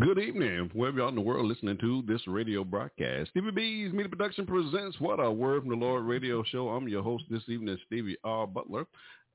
[0.00, 3.30] Good evening, wherever y'all in the world listening to this radio broadcast.
[3.30, 6.68] Stevie B's Media Production presents What a Word from the Lord radio show.
[6.68, 8.46] I'm your host this evening, Stevie R.
[8.46, 8.86] Butler.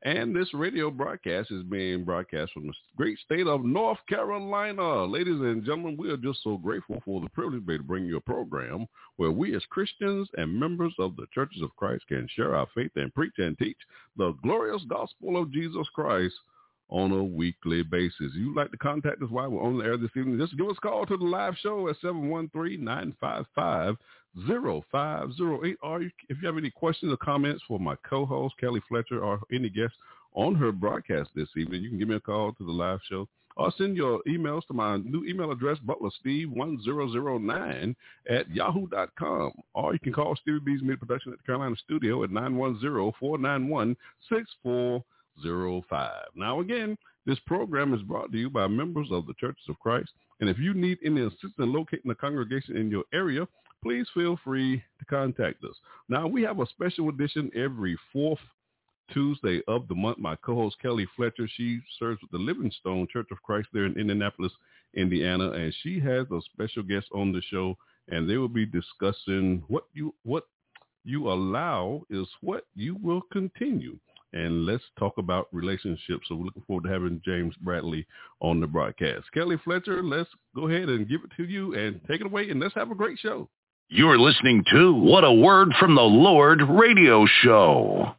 [0.04, 5.06] And this radio broadcast is being broadcast from the great state of North Carolina.
[5.06, 8.22] Ladies and gentlemen, we are just so grateful for the privilege to bring you a
[8.22, 8.86] program
[9.18, 12.92] where we as Christians and members of the churches of Christ can share our faith
[12.96, 13.78] and preach and teach
[14.18, 16.36] the glorious gospel of Jesus Christ
[16.90, 18.32] on a weekly basis.
[18.36, 20.78] You'd like to contact us while we're on the air this evening, just give us
[20.78, 23.98] a call to the live show at 713-955-0508.
[25.82, 29.70] Or if you have any questions or comments for my co-host, Kelli Fletcher, or any
[29.70, 29.98] guests
[30.34, 33.28] on her broadcast this evening, you can give me a call to the live show
[33.56, 37.96] or send your emails to my new email address, butlersteve1009
[38.30, 39.52] at yahoo.com.
[39.74, 43.96] Or you can call Stevie B's Media Production at the Carolina Studio at 910-491-64
[44.66, 45.04] 05.
[46.36, 50.12] Now, again, this program is brought to you by members of the Churches of Christ.
[50.40, 53.48] And if you need any assistance locating a congregation in your area,
[53.82, 55.76] please feel free to contact us.
[56.10, 58.40] Now, we have a special edition every fourth
[59.12, 60.18] Tuesday of the month.
[60.18, 63.98] My co-host Kelli Fletcher, she serves with the Living Stone Church of Christ there in
[63.98, 64.52] Indianapolis,
[64.96, 67.78] Indiana, and she has a special guest on the show,
[68.10, 70.46] and they will be discussing what you what
[71.06, 73.98] you allow is what you will continue
[74.34, 76.26] and let's talk about relationships.
[76.28, 78.06] So we're looking forward to having James Bradley
[78.42, 79.26] on the broadcast.
[79.36, 82.60] Kelli Fletcher, let's go ahead and give it to you and take it away, and
[82.60, 83.50] let's have a great show.
[83.90, 88.16] You're listening to What a Word from the Lord radio show.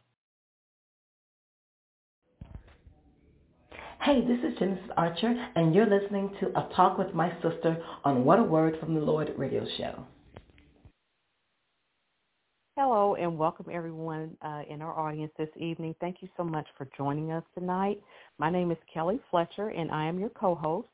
[4.01, 8.23] Hey, this is Genesis Archer, and you're listening to A Talk with My Sister on
[8.23, 10.05] What a Word from the Lord radio show.
[12.77, 15.95] Hello and welcome everyone uh, in our audience this evening.
[16.01, 18.01] Thank you so much for joining us tonight.
[18.37, 20.89] My name is Kelli Fletcher and I am your co-host.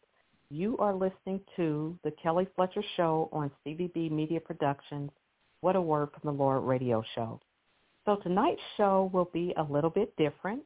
[0.52, 5.10] You are listening to the Kelli Fletcher Show on Stevie B Media Productions,
[5.62, 7.40] What a Word from the Lord radio show.
[8.06, 10.62] So tonight's show will be a little bit different.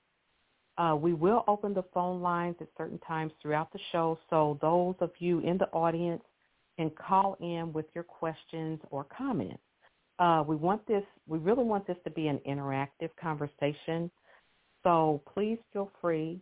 [0.77, 4.95] Uh, we will open the phone lines at certain times throughout the show, so those
[4.99, 6.23] of you in the audience
[6.77, 9.61] can call in with your questions or comments.
[10.17, 14.09] Uh, we want this, we really want this to be an interactive conversation.
[14.83, 16.39] So please feel free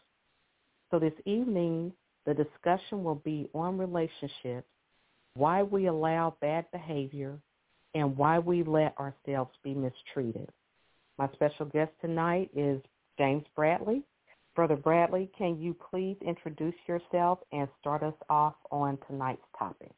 [0.92, 1.92] So this evening,
[2.26, 4.68] the discussion will be on relationships,
[5.36, 7.40] why we allow bad behavior,
[7.96, 10.50] and why we let ourselves be mistreated.
[11.18, 12.82] My special guest tonight is
[13.18, 14.04] James Bradley.
[14.56, 19.92] Brother Bradley, can you please introduce yourself and start us off on tonight's topic?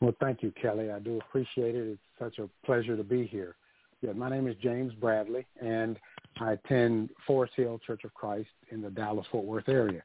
[0.00, 0.94] Well, thank you, Kelli.
[0.94, 1.86] I do appreciate it.
[1.86, 3.56] It's such a pleasure to be here.
[4.00, 5.98] Yeah, my name is James Bradley, and
[6.40, 10.02] I attend Forest Hill Church of Christ in the Dallas-Fort Worth area.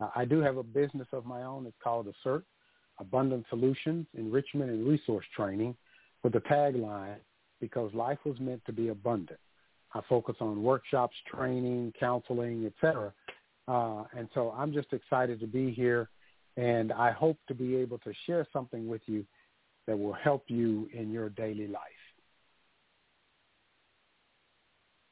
[0.00, 1.66] Uh, I do have a business of my own.
[1.66, 2.44] It's called Assert
[2.98, 5.76] Abundant Solutions, Enrichment and Resource Training
[6.22, 7.16] with the tagline,
[7.60, 9.40] because life was meant to be abundant.
[9.94, 13.12] I focus on workshops, training, counseling, etc.
[13.66, 16.08] Uh, and so I'm just excited to be here,
[16.56, 19.24] and I hope to be able to share something with you
[19.86, 21.82] that will help you in your daily life.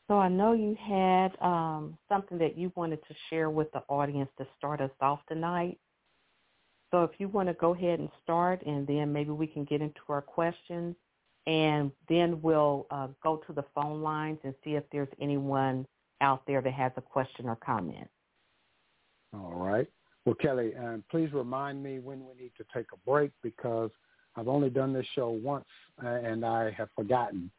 [0.09, 4.31] So I know you had um, something that you wanted to share with the audience
[4.39, 5.79] to start us off tonight.
[6.91, 9.83] So if you want to go ahead and start, and then maybe we can get
[9.83, 10.97] into our questions,
[11.47, 15.87] and then we'll uh, go to the phone lines and see if there's anyone
[16.23, 18.09] out there that has a question or comment.
[19.35, 19.87] All right.
[20.25, 23.91] Well, Kelli, um, please remind me when we need to take a break because
[24.37, 25.67] I've only done this show once
[26.03, 27.51] uh, and I have forgotten.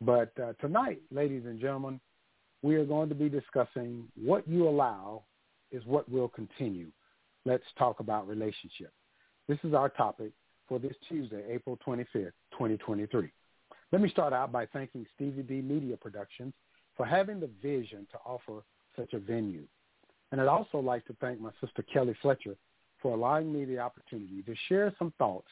[0.00, 2.00] But uh, tonight, ladies and gentlemen,
[2.62, 5.22] we are going to be discussing what you allow
[5.70, 6.88] is what will continue.
[7.44, 8.92] Let's talk about relationship.
[9.48, 10.32] This is our topic
[10.68, 13.30] for this Tuesday, April 25th, 2023.
[13.92, 16.52] Let me start out by thanking Stevie B Media Productions
[16.96, 18.62] for having the vision to offer
[18.96, 19.64] such a venue.
[20.32, 22.56] And I'd also like to thank my sister Kelli Fletcher
[23.00, 25.48] for allowing me the opportunity to share some thoughts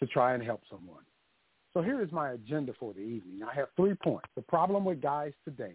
[0.00, 1.02] to try and help someone.
[1.78, 3.42] So here is my agenda for the evening.
[3.48, 4.26] I have three points.
[4.34, 5.74] The problem with guys today,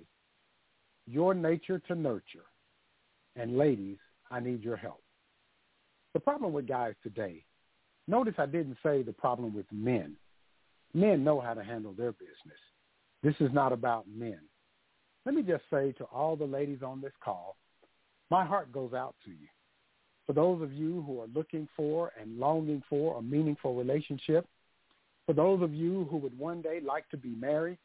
[1.08, 2.44] your nature to nurture,
[3.38, 3.96] and ladies,
[4.30, 5.02] I need your help.
[6.14, 7.46] The problem with guys today,
[8.10, 10.18] notice I didn't say the problem with men.
[10.94, 12.60] Men know how to handle their business.
[13.24, 14.40] This is not about men.
[15.26, 17.56] Let me just say to all the ladies on this call,
[18.30, 19.48] my heart goes out to you.
[20.28, 24.46] For those of you who are looking for and longing for a meaningful relationship,
[25.26, 27.78] For those of you who would one day like to be married,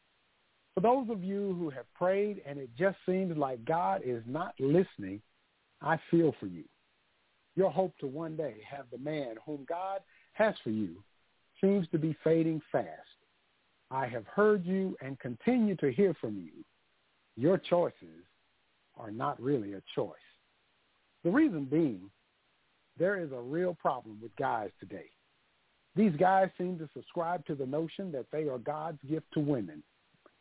[0.74, 4.54] for those of you who have prayed and it just seems like God is not
[4.58, 5.20] listening,
[5.82, 6.64] I feel for you.
[7.56, 10.00] Your hope to one day have the man whom God
[10.34, 11.02] has for you
[11.60, 12.86] seems to be fading fast.
[13.90, 16.64] I have heard you and continue to hear from you.
[17.36, 18.24] Your choices
[18.96, 20.14] are not really a choice.
[21.24, 22.10] The reason being,
[22.98, 25.10] there is a real problem with guys today.
[25.98, 29.82] These guys seem to subscribe to the notion that they are God's gift to women.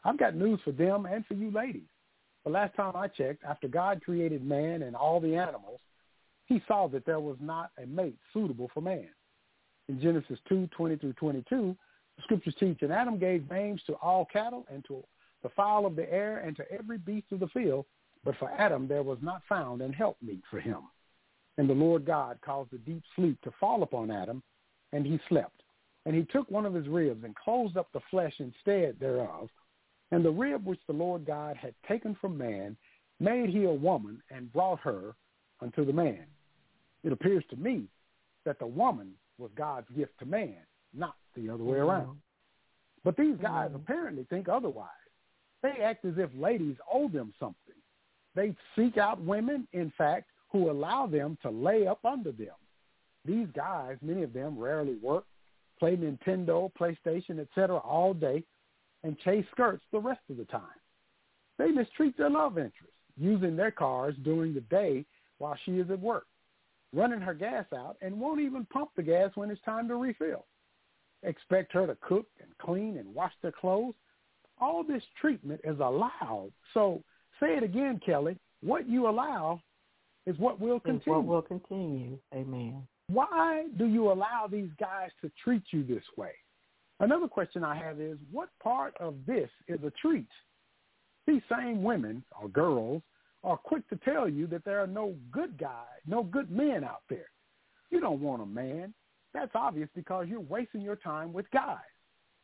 [0.06, 1.90] I've got news for them and for you ladies.
[2.44, 5.80] The last time I checked, after God created man and all the animals,
[6.46, 9.10] he saw that there was not a mate suitable for man.
[9.90, 11.76] In Genesis 2, 20 through 22,
[12.18, 15.04] the scriptures teach, and Adam gave names to all cattle and to
[15.42, 17.88] the fowl of the air and to every beast of the field,
[18.24, 20.82] but for Adam there was not found an helpmeet for him.
[21.58, 24.44] And the Lord God caused a deep sleep to fall upon Adam,
[24.94, 25.64] and he slept.
[26.06, 29.50] And he took one of his ribs and closed up the flesh instead thereof.
[30.12, 32.78] And the rib which the Lord God had taken from man
[33.20, 35.16] made he a woman and brought her
[35.62, 36.26] unto the man.
[37.04, 37.88] It appears to me
[38.46, 40.58] that the woman was God's gift to man,
[40.94, 42.22] not the other way around.
[43.04, 43.76] But these guys Mhm.
[43.76, 44.90] apparently think otherwise.
[45.62, 47.76] They act as if ladies owe them something.
[48.34, 52.56] They seek out women, in fact, who allow them to lay up under them.
[53.28, 55.26] These guys, many of them rarely work,
[55.80, 57.78] play Nintendo, PlayStation, etc.
[57.78, 58.44] all day,
[59.04, 60.62] and chase skirts the rest of the time.
[61.60, 65.06] They mistreat their love interest, using their cars during the day
[65.40, 66.26] while she is at work,
[66.94, 70.46] running her gas out, and won't even pump the gas when it's time to refill.
[71.24, 73.96] Expect her to cook and clean and wash their clothes.
[74.60, 76.52] All this treatment is allowed.
[76.74, 77.04] So
[77.40, 78.38] say it again, Kelli.
[78.62, 79.62] What you allow
[80.26, 81.20] is what will Is continue.
[81.20, 82.18] what will continue.
[82.34, 82.88] Amen.
[83.10, 86.32] Why do you allow these guys to treat you this way?
[87.00, 90.28] Another question I have is, what part of this is a treat?
[91.26, 93.02] These same women or girls
[93.44, 97.04] are quick to tell you that there are no good guys, no good men out
[97.10, 97.30] there.
[97.92, 98.94] You don't want a man.
[99.34, 101.78] That's obvious because you're wasting your time with guys.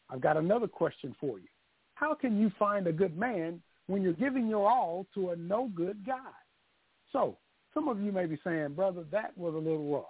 [0.09, 1.47] I've got another question for you.
[1.95, 5.69] How can you find a good man when you're giving your all to a no
[5.75, 6.31] good guy?
[7.11, 7.37] So,
[7.73, 10.05] some of you may be saying, brother, that was a little rough.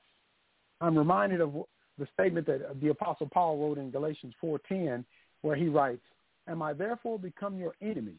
[0.82, 1.54] I'm reminded of
[1.98, 5.06] the statement that the Apostle Paul wrote in Galatians 4.10
[5.42, 6.02] where he writes,
[6.48, 8.16] Am I therefore become your enemy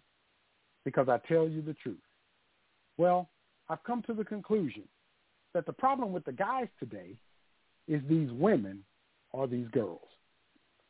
[0.84, 1.98] because I tell you the truth?
[2.96, 3.28] Well,
[3.68, 4.84] I've come to the conclusion
[5.52, 7.16] that the problem with the guys today
[7.88, 8.84] is these women
[9.32, 10.00] or these girls.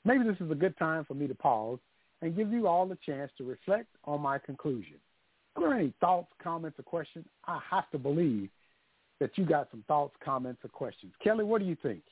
[0.05, 1.79] Maybe this is a good time for me to pause
[2.23, 4.97] and give you all a chance to reflect on my conclusion.
[5.57, 7.27] Are there any thoughts, comments, or questions?
[7.47, 8.51] I have to believe
[9.21, 11.13] that you got some thoughts, comments, or questions.
[11.25, 12.03] Kelli, what do you think?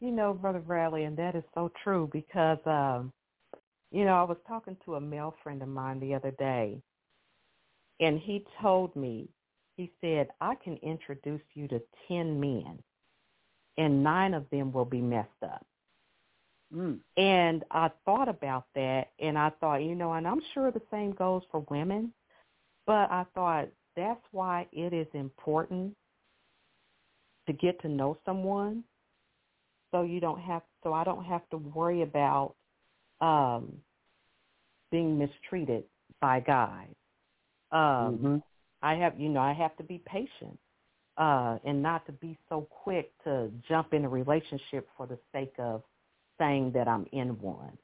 [0.00, 3.12] You know, Brother Bradley, and that is so true because, um,
[3.90, 6.80] you know, I was talking to a male friend of mine the other day,
[8.00, 9.28] and he told me,
[9.76, 12.78] he said, I can introduce you to 10 men,
[13.78, 15.66] and nine of them will be messed up.
[16.74, 16.98] Mm.
[17.16, 21.12] And I thought about that, and I thought, you know, and I'm sure the same
[21.12, 22.12] goes for women,
[22.86, 25.96] but I thought that's why it is important
[27.46, 28.84] to get to know someone
[29.92, 32.54] so you don't have so I don't have to worry about
[33.20, 33.78] um
[34.90, 35.84] being mistreated
[36.20, 36.94] by guys.
[37.72, 38.42] Um Mhm.
[38.82, 40.58] I have you know, I have to be patient
[41.18, 45.54] uh and not to be so quick to jump in a relationship for the sake
[45.58, 45.82] of
[46.38, 47.78] saying that I'm in one.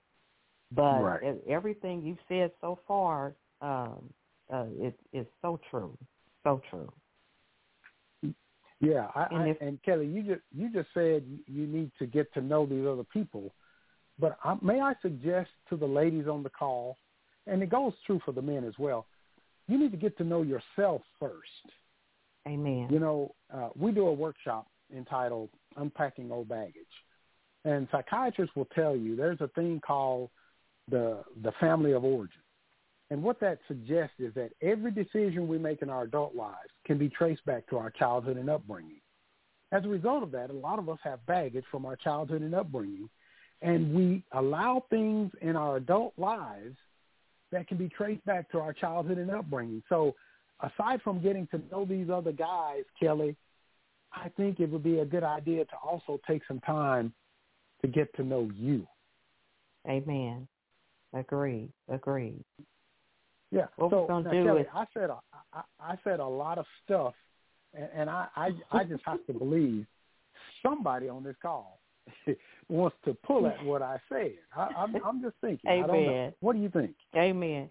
[0.72, 1.22] But Right.
[1.48, 4.12] everything you've said so far um
[4.52, 5.96] uh it is so true.
[6.44, 6.92] So true.
[8.82, 12.32] Yeah, I, And I, and Kelli, you just you just said you need to get
[12.34, 13.54] to know these other people,
[14.18, 16.96] but I, may I suggest to the ladies on the call,
[17.46, 19.06] and it goes true for the men as well.
[19.68, 21.66] You need to get to know yourself first.
[22.48, 22.88] Amen.
[22.90, 26.74] You know, uh, we do a workshop entitled "Unpacking Old Baggage,"
[27.64, 30.28] and psychiatrists will tell you there's a thing called
[30.90, 32.41] the the family of origin.
[33.10, 36.96] And what that suggests is that every decision we make in our adult lives can
[36.98, 39.00] be traced back to our childhood and upbringing.
[39.70, 42.54] As a result of that, a lot of us have baggage from our childhood and
[42.54, 43.08] upbringing,
[43.60, 46.76] and we allow things in our adult lives
[47.52, 49.82] that can be traced back to our childhood and upbringing.
[49.88, 50.14] So
[50.60, 53.36] aside from getting to know these other guys, Kelli,
[54.14, 57.12] I think it would be a good idea to also take some time
[57.82, 58.86] to get to know you.
[59.88, 60.46] Amen.
[61.14, 61.70] Agreed.
[61.88, 62.44] Agreed.
[63.52, 63.66] Yeah.
[63.76, 65.18] What so now, Kelli, is- I said a,
[65.52, 67.14] I, I said a lot of stuff,
[67.74, 69.86] and, and I, I I just have to believe
[70.62, 71.80] somebody on this call
[72.68, 74.32] wants to pull at what I said.
[74.56, 75.70] I, I'm, I'm just thinking.
[75.70, 75.94] I don't know.
[75.94, 76.32] Amen.
[76.40, 76.94] What do you think?
[77.14, 77.70] Amen.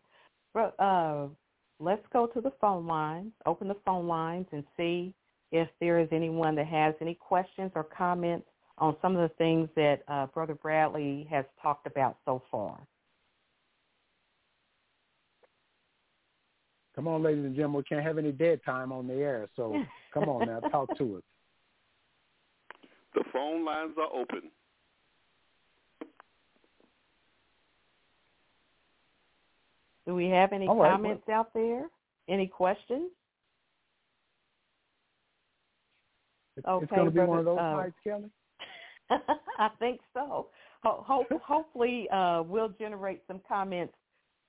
[0.53, 1.27] Well, uh,
[1.83, 5.15] let's go to the phone lines, open the phone lines and see
[5.51, 8.45] if there is anyone that has any questions or comments
[8.77, 12.79] on some of the things that uh, Brother Bradley has talked about so far.
[17.01, 17.79] Come on, ladies and gentlemen.
[17.79, 19.81] We can't have any dead time on the air, so
[20.13, 21.23] come on now, talk to us.
[23.15, 24.43] The phone lines are open.
[30.05, 31.87] Do we have any All right, comments out there?
[32.29, 33.09] Any questions?
[36.55, 38.29] It's, Okay, it's going to be one of those brother, uh, nights, Kelli.
[39.59, 40.47] I think so.
[40.83, 43.93] Ho- ho- hopefully, uh, we'll generate some comments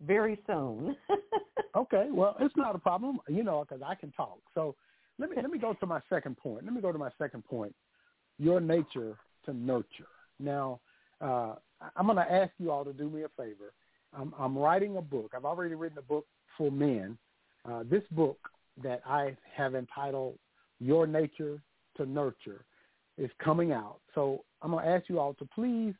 [0.06, 0.97] very soon.
[1.75, 4.38] Okay, well, it's not a problem, you know, because I can talk.
[4.54, 4.75] So
[5.18, 6.64] let me let me go to my second point.
[6.64, 7.75] Let me go to my second point.
[8.38, 9.16] Your nature
[9.47, 10.09] to nurture.
[10.38, 10.80] Now,
[11.23, 11.54] uh,
[11.97, 13.73] I'm going to ask you all to do me a favor.
[14.12, 15.32] I'm, I'm writing a book.
[15.35, 16.26] I've already written a book
[16.59, 17.16] for men.
[17.64, 18.38] Uh, this book
[18.82, 20.38] that I have entitled
[20.78, 21.62] "Your Nature
[21.97, 22.66] to Nurture"
[23.16, 24.00] is coming out.
[24.14, 25.94] So I'm going to ask you all to please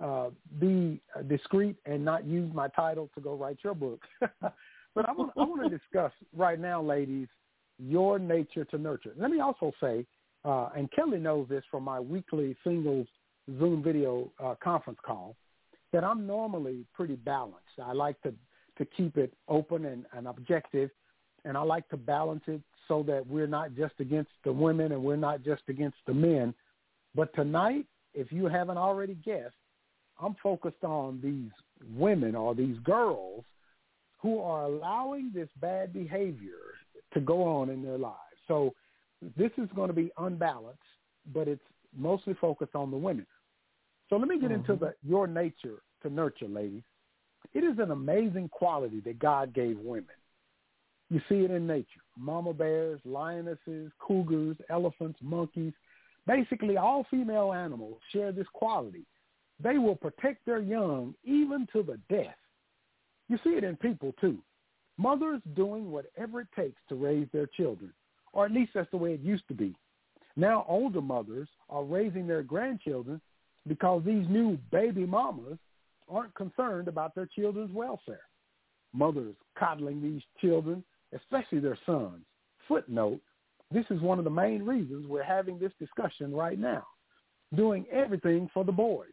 [0.00, 4.00] uh, be discreet and not use my title to go write your book.
[4.40, 7.28] but I want, to discuss right now, ladies,
[7.78, 9.12] your nature to nurture.
[9.16, 10.06] Let me also say,
[10.44, 13.06] uh, and Kelli knows this from my weekly singles
[13.58, 15.36] Zoom video uh, conference call,
[15.92, 17.58] that I'm normally pretty balanced.
[17.82, 18.34] I like to,
[18.76, 20.90] to keep it open and, and objective,
[21.44, 25.02] and I like to balance it so that we're not just against the women and
[25.02, 26.54] we're not just against the men.
[27.14, 29.54] But tonight, if you haven't already guessed,
[30.20, 31.50] I'm focused on these
[31.96, 33.44] women or these girls
[34.18, 36.74] who are allowing this bad behavior
[37.14, 38.16] to go on in their lives.
[38.48, 38.74] So
[39.36, 40.82] this is going to be unbalanced,
[41.32, 41.62] but it's
[41.96, 43.26] mostly focused on the women.
[44.08, 44.80] So let me get into Mhm.
[44.80, 46.84] the your nature to nurture, ladies.
[47.52, 50.14] It is an amazing quality that God gave women.
[51.10, 52.02] You see it in nature.
[52.16, 55.72] Mama bears, lionesses, cougars, elephants, monkeys,
[56.26, 59.06] basically all female animals share this quality.
[59.62, 62.36] They will protect their young even to the death.
[63.28, 64.38] You see it in people too.
[64.96, 67.92] Mothers doing whatever it takes to raise their children,
[68.32, 69.76] or at least that's the way it used to be.
[70.36, 73.20] Now older mothers are raising their grandchildren
[73.66, 75.58] because these new baby mamas
[76.08, 78.22] aren't concerned about their children's welfare.
[78.92, 80.82] Mothers coddling these children,
[81.14, 82.24] especially their sons.
[82.66, 83.20] Footnote,
[83.70, 86.86] this is one of the main reasons we're having this discussion right now.
[87.54, 89.08] Doing everything for the boys.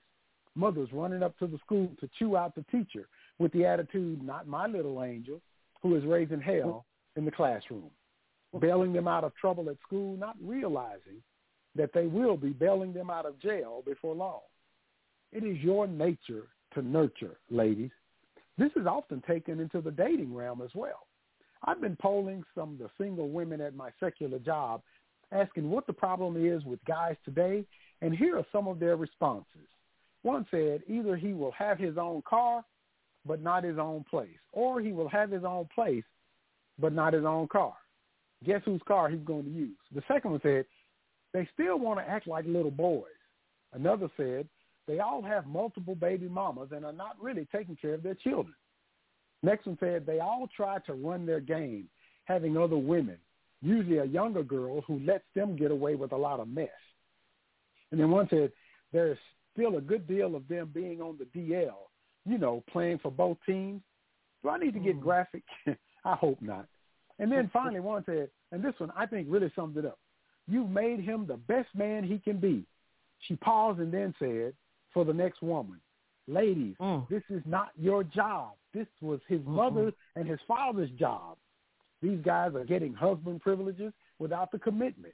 [0.56, 3.08] Mothers running up to the school to chew out the teacher
[3.40, 5.42] with the attitude, not my little angel,
[5.82, 7.90] who is raising hell in the classroom.
[8.60, 11.22] Bailing them out of trouble at school, not realizing
[11.76, 14.40] that they will be bailing them out of jail before long.
[15.34, 17.92] It is your nature to nurture, ladies.
[18.58, 21.08] This is often taken into the dating realm as well.
[21.64, 24.82] I've been polling some of the single women at my secular job,
[25.32, 27.66] asking what the problem is with guys today,
[28.02, 29.68] and here are some of their responses.
[30.26, 32.66] One said either he will have his own car,
[33.28, 36.04] but not his own place, or he will have his own place,
[36.80, 37.76] but not his own car.
[38.44, 39.78] Guess whose car he's going to use?
[39.94, 40.66] The second one said
[41.32, 43.04] they still want to act like little boys.
[43.74, 44.48] Another said
[44.88, 48.56] they all have multiple baby mamas and are not really taking care of their children.
[49.44, 51.88] Next one said they all try to run their game,
[52.24, 53.20] having other women,
[53.62, 56.70] usually a younger girl who lets them get away with a lot of mess.
[57.92, 58.52] And then one said
[58.92, 59.20] there's
[59.56, 61.74] still a good deal of them being on the DL,
[62.26, 63.82] you know, playing for both teams.
[64.44, 65.02] Do I need to get Mm.
[65.02, 65.44] graphic?
[66.06, 66.68] I hope not.
[67.20, 69.98] And then finally one said, and this one I think really sums it up.
[70.48, 72.66] You've made him the best man he can be.
[73.22, 74.54] She paused and then said,
[74.94, 75.80] for the next woman,
[76.28, 77.08] ladies, Mm.
[77.10, 78.52] this is not your job.
[78.74, 79.46] This was his Mm-mm.
[79.56, 81.38] mother's and his father's job.
[82.02, 85.14] These guys are getting husband privileges without the commitment.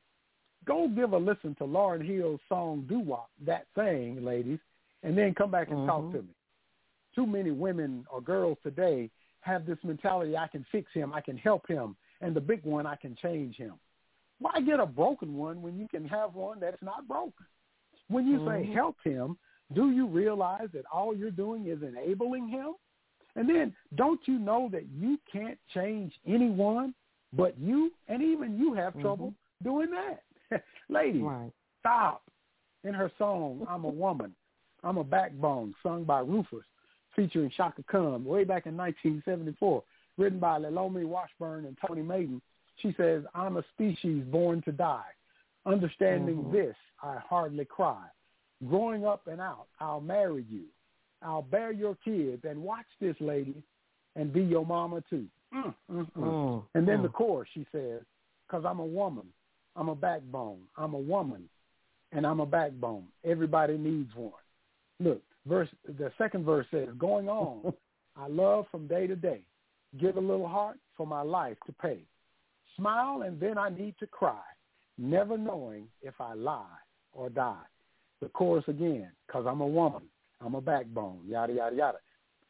[0.66, 4.60] Go give a listen to Lauryn Hill's song Doo Wop, that thing, ladies,
[5.04, 6.12] and then come back and talk Mhm.
[6.12, 6.36] to me.
[7.16, 9.10] Too many women or girls today
[9.42, 12.86] have this mentality, I can fix him, I can help him, and the big one,
[12.86, 13.80] I can change him.
[14.38, 17.46] Why get a broken one when you can have one that's not broken?
[18.08, 18.74] When you say Mhm.
[18.74, 19.38] help him,
[19.74, 22.76] do you realize that all you're doing is enabling him?
[23.36, 26.94] And then don't you know that you can't change anyone
[27.34, 27.92] but you?
[28.08, 30.24] And even you have trouble doing that.
[30.90, 31.52] Ladies, Right.
[31.80, 32.24] stop.
[32.84, 34.34] In her song, I'm a Woman,
[34.84, 36.66] I'm a Backbone, sung by Rufus,
[37.16, 39.84] featuring Chaka Khan way back in 1974,
[40.18, 42.42] written by Lalomie Washburn and Tony Maiden,
[42.78, 45.12] she says, I'm a species born to die.
[45.66, 46.52] Understanding Mhm.
[46.52, 48.08] this, I hardly cry.
[48.68, 49.66] growing up and out.
[49.80, 50.66] I'll marry you.
[51.24, 52.46] I'll bear your kids.
[52.46, 53.56] And watch this, lady,
[54.16, 55.28] and be your mama too.
[55.52, 56.12] Mm, mm, mm.
[56.16, 57.02] Mm, And then mm.
[57.04, 58.04] the chorus, she says,
[58.48, 59.26] because I'm a woman.
[59.76, 60.60] I'm a backbone.
[60.78, 61.50] I'm a woman,
[62.12, 63.06] and I'm a backbone.
[63.24, 64.34] Everybody needs one.
[65.00, 65.70] Look, verse.
[65.86, 67.74] The second verse says, going on,
[68.18, 69.42] I love from day to day.
[70.00, 72.00] Give a little heart for my life to pay.
[72.78, 74.42] Smile and then I need to cry,
[74.98, 76.66] never knowing if I lie
[77.14, 77.64] or die.
[78.22, 80.04] The chorus again, because I'm a woman.
[80.44, 81.98] I'm a backbone, yada, yada, yada.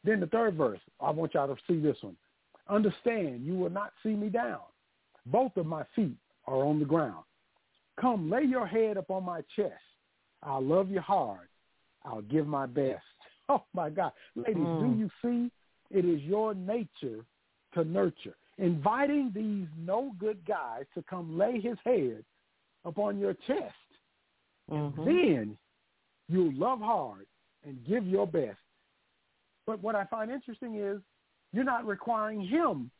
[0.04, 2.16] Then the third verse, I want y'all to see this one.
[2.68, 4.60] Understand, you will not see me down.
[5.26, 7.24] Both of my feet are on the ground.
[8.00, 9.74] Come, lay your head upon my chest.
[10.42, 11.48] I'll love you hard.
[12.04, 13.02] I'll give my best.
[13.48, 14.12] Oh, my God.
[14.36, 14.80] Ladies, Mm.
[14.94, 15.50] do you see?
[15.90, 17.24] It is your nature
[17.74, 18.36] to nurture.
[18.56, 22.24] Inviting these no good guys to come lay his head
[22.84, 23.74] upon your chest.
[24.70, 25.04] Mhm.
[25.04, 25.58] Then
[26.28, 27.26] you'll love hard
[27.64, 28.60] and give your best.
[29.66, 31.02] But what I find interesting is
[31.52, 32.90] you're not requiring him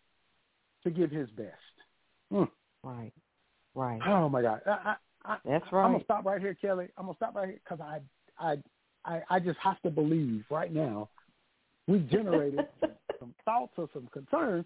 [0.83, 1.74] to give his best.
[2.31, 2.44] Hmm.
[2.83, 3.12] Right.
[3.74, 4.00] Right.
[4.06, 4.61] Oh my God!
[4.66, 6.88] I, I, I, That's I'm gonna stop right here, Kelli.
[6.98, 8.00] I'm gonna stop right here because I,
[8.38, 8.56] I,
[9.04, 11.08] I, I just have to believe right now
[11.87, 12.66] we've generated
[13.18, 14.64] some thoughts or some concerns.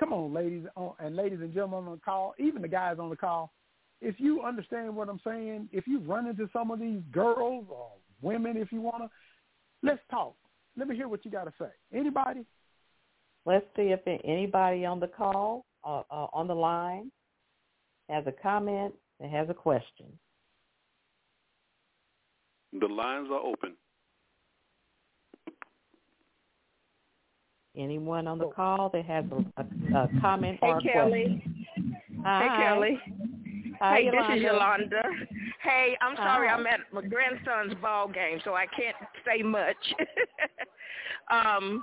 [0.00, 3.10] Come on, ladies on- and ladies and gentlemen on the call, even the guys on
[3.10, 3.52] the call.
[4.00, 7.90] If you understand what I'm saying, if you run into some of these girls or
[8.20, 9.08] women, if you wanna,
[9.82, 10.34] let's talk.
[10.76, 11.70] Let me hear what you got to say.
[11.96, 12.44] Anybody?
[13.46, 17.12] Let's see if anybody on the call, uh, uh, on the line,
[18.08, 20.06] has a comment and has a question.
[22.78, 23.74] The lines are open.
[27.76, 28.50] Anyone on the Oh.
[28.52, 31.24] call that has a, a, a comment Hey or a Kelli.
[31.42, 31.66] question?
[32.24, 33.00] Hey Kelli.
[33.80, 34.86] Hi, hey, this is Yolanda.
[35.02, 35.02] Yolanda.
[35.62, 36.54] Hey, I'm sorry Hi.
[36.54, 39.76] I'm at my grandson's ball game, so I can't say much.
[41.30, 41.82] um,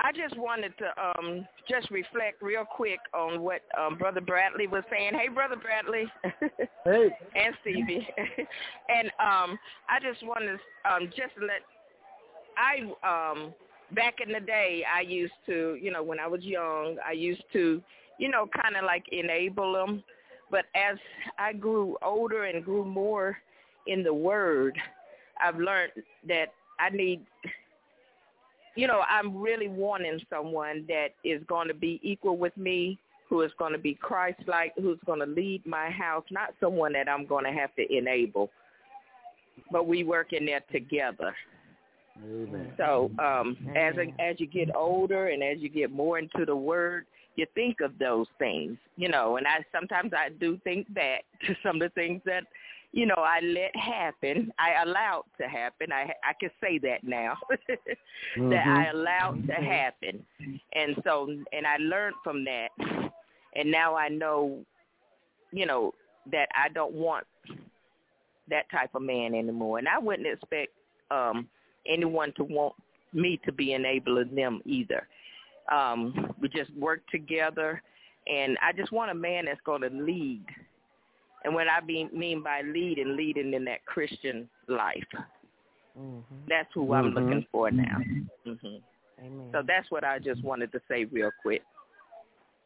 [0.00, 4.84] I just wanted to um just reflect real quick on what um Brother Bradley was
[4.90, 5.12] saying.
[5.14, 6.04] Hey, Brother Bradley.
[6.84, 7.08] Hey.
[7.34, 8.06] and Stevie.
[8.88, 11.62] and um I just wanted to um just let
[12.56, 13.54] I um
[13.94, 17.42] back in the day I used to, you know, when I was young, I used
[17.54, 17.82] to,
[18.18, 20.04] you know, kind of like enable them.
[20.50, 20.96] But as
[21.38, 23.36] I grew older and grew more
[23.86, 24.78] in the word,
[25.42, 25.92] I've learned
[26.28, 27.20] that I need
[28.76, 33.42] you know, I'm really wanting someone that is going to be equal with me, who
[33.42, 37.26] is going to be Christ-like, who's going to lead my house, not someone that I'm
[37.26, 38.50] going to have to enable.
[39.72, 41.34] But we work in there together.
[42.22, 42.72] Amen.
[42.76, 46.56] So um, as a, as you get older and as you get more into the
[46.56, 49.36] Word, you think of those things, you know.
[49.36, 52.44] And I sometimes I do think back to some of the things that,
[52.92, 54.52] you know, I let happen.
[54.58, 55.92] I allowed to happen.
[55.92, 57.36] I I can say that now
[58.36, 60.24] that I allowed to happen,
[60.74, 62.68] and so and I learned from that,
[63.54, 64.64] and now I know,
[65.52, 65.92] you know,
[66.32, 67.26] that I don't want
[68.48, 70.72] that type of man anymore, and I wouldn't expect
[71.10, 71.48] um
[71.86, 72.74] anyone to want
[73.12, 75.06] me to be enabling them either.
[75.72, 77.82] Um, we just work together,
[78.26, 80.44] and I just want a man that's going to lead.
[81.46, 85.04] And what I mean, mean by leading, leading in that Christian life.
[85.96, 87.14] hmm That's who I'm Mhm.
[87.14, 87.98] looking for now.
[88.44, 88.76] hmm
[89.18, 89.48] Amen.
[89.52, 91.62] So that's what I just wanted to say real quick.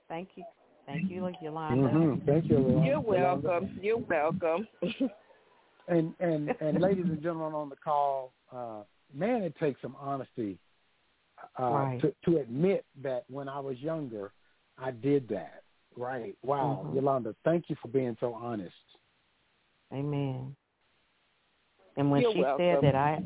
[0.08, 0.44] Thank you.
[0.86, 1.88] Thank you, Yolanda.
[1.88, 2.24] Mm-hmm.
[2.26, 2.56] Thank you.
[2.58, 2.86] Yolanda.
[2.86, 3.78] You're welcome.
[3.80, 4.66] You're welcome.
[5.88, 10.56] And and and ladies and gentlemen on the call, uh, man, it takes some honesty
[11.58, 12.00] uh, Right.
[12.00, 14.32] to to admit that when I was younger,
[14.78, 15.62] I did that.
[15.96, 16.37] Right?
[16.42, 16.94] Wow, Mhm.
[16.94, 18.74] Yolanda, thank you for being so honest.
[19.92, 20.57] Amen.
[21.96, 23.22] And when You're she said that I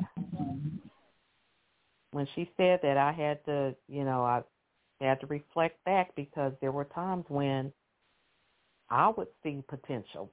[2.13, 4.43] when she said that I had to, you know, I
[5.01, 7.73] had to reflect back because there were times when
[8.89, 10.31] I would see potential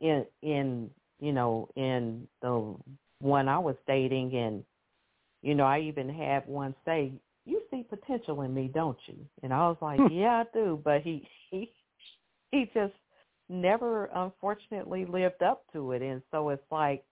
[0.00, 2.74] in in you know, in the
[3.20, 4.64] one I was dating and
[5.42, 7.20] you know, I even had one say, You
[7.82, 9.16] see potential in me, don't you?
[9.42, 11.72] And I was like, Yeah, I do but he he
[12.50, 12.94] he just
[13.48, 17.04] never unfortunately lived up to it and so it's like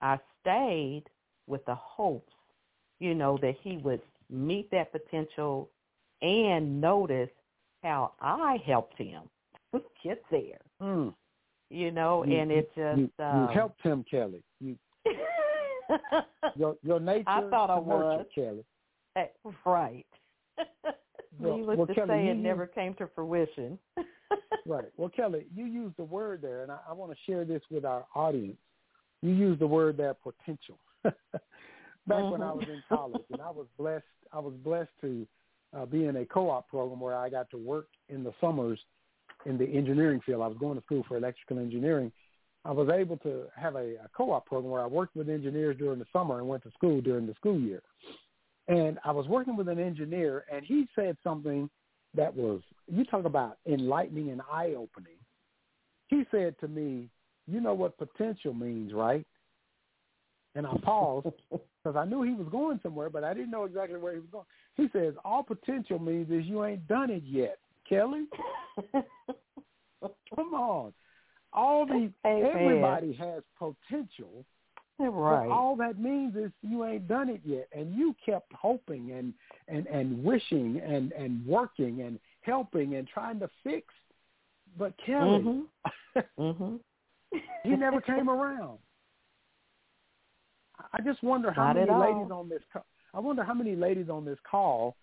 [0.00, 1.04] I stayed
[1.46, 2.32] with the hopes,
[3.00, 5.70] you know, that he would meet that potential
[6.22, 7.30] and notice
[7.82, 9.22] how I helped him
[10.04, 10.60] get there.
[10.82, 11.14] Mm.
[11.70, 14.42] You know, You- and it just You, um, you helped him, Kelli.
[14.60, 14.76] You
[16.56, 18.64] your your nature I thought I nurture, was.
[19.64, 20.06] Right.
[21.40, 23.78] Well- well, to Kelli, say, you it use- never came to fruition.
[24.66, 24.84] Right.
[24.98, 27.86] Well, Kelli, you used the word there, and I, I want to share this with
[27.86, 28.58] our audience.
[29.22, 30.78] you used the word there potential.
[31.04, 31.14] Back
[32.08, 32.30] mm-hmm.
[32.32, 34.04] when I was in college, and I was blessed.
[34.30, 35.26] I was blessed to
[35.74, 38.78] uh, be in a co-op program where I got to work in the summers
[39.46, 40.42] in the engineering field.
[40.42, 42.12] I was going to school for electrical engineering.
[42.64, 45.98] I was able to have a, a co-op program where I worked with engineers during
[45.98, 47.82] the summer and went to school during the school year.
[48.68, 51.70] And I was working with an engineer, and he said something
[52.14, 55.16] that was, you talk about enlightening and eye-opening.
[56.08, 57.08] He said to me,
[57.46, 59.26] you know what potential means, right?
[60.54, 63.98] And I paused because I knew he was going somewhere, but I didn't know exactly
[63.98, 64.44] where he was going.
[64.76, 67.58] He says, all potential means is you ain't done it yet,
[67.90, 68.24] Kelli.
[70.34, 70.92] Come on.
[71.52, 72.50] All the Amen.
[72.54, 74.44] everybody has potential.
[74.98, 75.48] Right.
[75.48, 79.32] But all that means is you ain't done it yet, and you kept hoping and
[79.68, 83.86] and and wishing and and working and helping and trying to fix.
[84.76, 86.20] But Kelli, Mm-hmm.
[86.42, 86.76] mm-hmm.
[87.62, 88.78] he never came around.
[90.92, 92.62] I just wonder how Not many ladies on this.
[93.14, 94.96] I wonder how many ladies on this call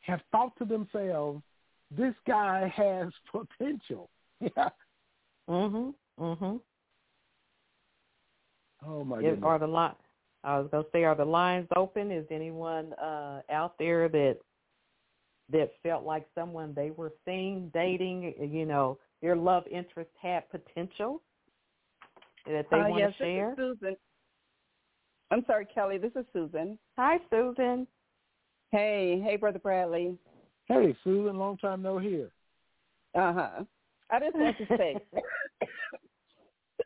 [0.00, 1.42] have thought to themselves,
[1.90, 4.68] "This guy has potential." Yeah.
[5.48, 5.94] Mhm.
[6.18, 6.60] Mhm.
[8.86, 9.40] Oh my Is, goodness.
[9.44, 9.94] are the line?
[10.42, 12.10] I was gonna say, are the lines open?
[12.10, 14.38] Is anyone uh, out there that
[15.52, 21.20] that felt like someone they were seeing, dating, you know, their love interest had potential
[22.46, 23.54] that they uh, want yes, to share?
[23.56, 23.96] This is Susan.
[25.30, 26.00] I'm sorry, Kelli.
[26.00, 26.78] This is Susan.
[26.96, 27.86] Hi, Susan.
[28.70, 30.16] Hey, hey, Brother Bradley.
[30.66, 32.30] Hey, Susan, long time no hear.
[33.14, 33.64] Uh huh.
[34.10, 34.96] I just want to say,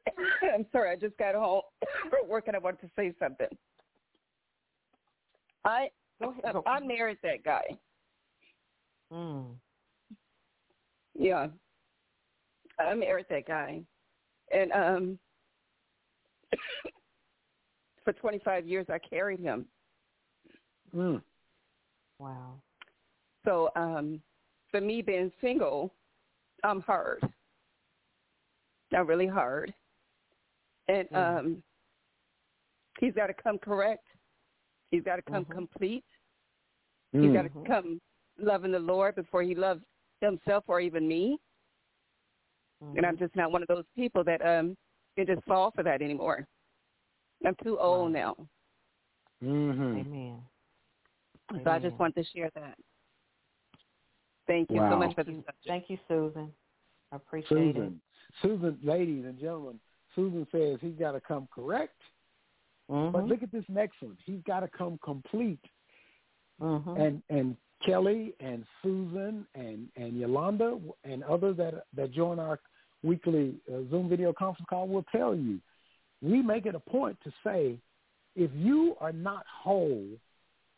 [0.55, 0.91] I'm sorry.
[0.91, 1.63] I just got home
[2.11, 3.49] from work and I wanted to say something.
[5.65, 5.89] I
[6.23, 6.53] Go ahead.
[6.53, 6.63] Go.
[6.67, 7.65] I married that guy.
[9.13, 9.47] Mm.
[11.15, 11.49] Yeah,
[12.79, 13.83] I married that guy,
[14.53, 15.19] and um,
[18.05, 19.67] for 25 years I carried him.
[20.95, 21.23] Mm.
[22.19, 22.55] Wow.
[23.45, 24.21] So um,
[24.71, 25.93] for me being single,
[26.63, 27.23] I'm hard.
[28.97, 29.75] I'm really hard.
[30.89, 31.39] And Mm.
[31.39, 31.63] um,
[32.99, 34.07] he's got to come correct.
[34.91, 35.51] He's got to come Mhm.
[35.51, 36.05] complete.
[37.13, 38.01] He's got to come
[38.39, 39.85] loving the Lord before he loves
[40.21, 41.39] himself or even me.
[42.97, 43.21] And I'm Mhm.
[43.21, 44.77] just not one of those people that um
[45.17, 46.47] can just fall for that anymore.
[47.45, 48.21] I'm too old Right.
[48.21, 48.49] now.
[49.43, 49.97] Mm-hmm.
[49.99, 50.49] Amen.
[51.63, 52.79] So I just want to share that.
[54.47, 54.91] Thank you Wow.
[54.91, 55.67] so much for Thank you, subject.
[55.67, 56.53] thank you, Susan.
[57.13, 57.93] I appreciate it.
[57.93, 58.01] Susan,
[58.43, 59.79] Susan, ladies and gentlemen,
[60.15, 62.01] Susan says he's got to come correct.
[62.91, 63.13] Mhm.
[63.13, 64.17] But look at this next one.
[64.25, 65.65] He's got to come complete.
[66.61, 66.99] Mhm.
[67.01, 72.61] And and Kelli and Susan and and Yolanda and others that that join our
[73.03, 75.61] weekly uh, Zoom video conference call will tell you.
[76.23, 77.79] We make it a point to say,
[78.35, 80.07] if you are not whole,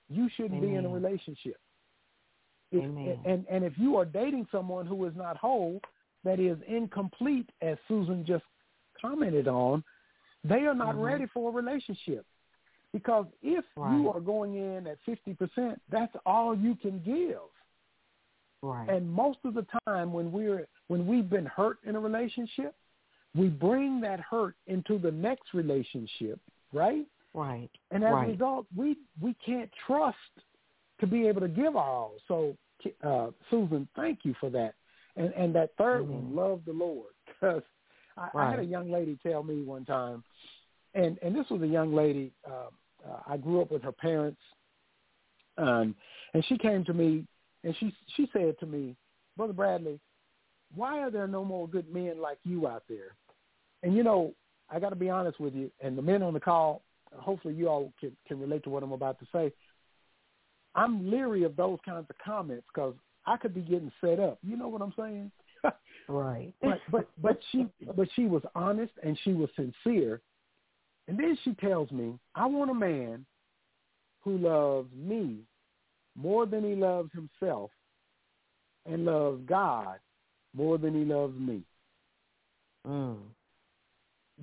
[0.08, 1.60] you shouldn't be in a relationship.
[2.72, 2.82] If-
[3.24, 5.80] And and if you are dating someone who is not whole,
[6.24, 8.44] that is incomplete, as Susan just
[9.00, 9.82] commented on,
[10.44, 11.02] they are not Mhm.
[11.02, 12.24] ready for a relationship.
[12.92, 13.92] Because if Right.
[13.92, 17.40] you are going in at fifty percent, that's all you can give.
[18.62, 18.88] Right.
[18.88, 22.74] And most of the time, when we're when we've been hurt in a relationship,
[23.34, 26.40] we bring that hurt into the next relationship,
[26.72, 27.06] right?
[27.34, 27.70] right.
[27.90, 28.28] And as Right.
[28.28, 30.16] a result, we we can't trust
[31.00, 32.14] to be able to give our all.
[32.26, 32.56] So,
[33.02, 34.74] uh, Susan, thank you for that.
[35.16, 36.34] And and that 3rd Amen.
[36.34, 37.62] one, love the Lord, because
[38.16, 40.24] I, I had a young lady tell me one time,
[40.94, 42.32] and and this was a young lady.
[42.46, 42.70] Uh,
[43.08, 44.40] uh, I grew up with her parents,
[45.58, 45.94] um,
[46.34, 47.26] and she came to me
[47.66, 48.96] and she she said to me,
[49.36, 49.98] Brother Bradley,
[50.74, 53.16] why are there no more good men like you out there?
[53.82, 54.34] And you know,
[54.70, 57.68] I got to be honest with you, and the men on the call, hopefully you
[57.68, 59.52] all can can relate to what I'm about to say.
[60.76, 62.94] I'm leery of those kinds of comments because
[63.26, 64.38] I could be getting set up.
[64.46, 65.32] You know what I'm saying?
[66.08, 66.54] Right.
[66.62, 67.66] but but but she
[67.96, 70.20] but she was honest and she was sincere.
[71.08, 73.24] And then she tells me, I want a man
[74.22, 75.38] who loves me
[76.16, 77.70] more than he loves himself
[78.86, 79.98] and loves God
[80.54, 81.62] more than he loves me.
[82.86, 83.18] Mm.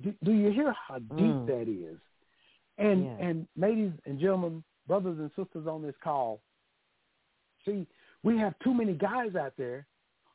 [0.02, 1.46] Do, do you hear how deep Mm.
[1.46, 1.98] that is?
[2.78, 3.16] And Yes.
[3.20, 6.40] and ladies and gentlemen, brothers and sisters on this call,
[7.64, 7.86] see,
[8.22, 9.86] we have too many guys out there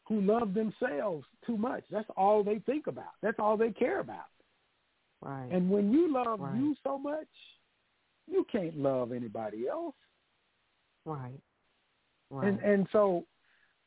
[0.09, 1.83] who love themselves too much.
[1.89, 3.13] That's all they think about.
[3.21, 4.25] That's all they care about.
[5.21, 5.49] Right.
[5.51, 6.55] And when you love Right.
[6.57, 7.27] you so much,
[8.27, 9.95] you can't love anybody else.
[11.05, 11.39] right.
[12.31, 12.47] Right.
[12.47, 13.25] And and so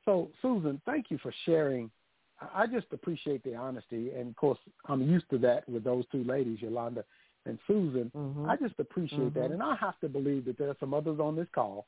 [0.05, 1.91] so Susan, thank you for sharing.
[2.53, 6.25] I just appreciate the honesty and of course I'm used to that with those two
[6.25, 7.05] ladies, Yolanda
[7.47, 8.11] and Susan.
[8.15, 8.49] Mhm.
[8.49, 9.55] I just appreciate that, Mhm.
[9.55, 11.87] and I have to believe that there are some others on this call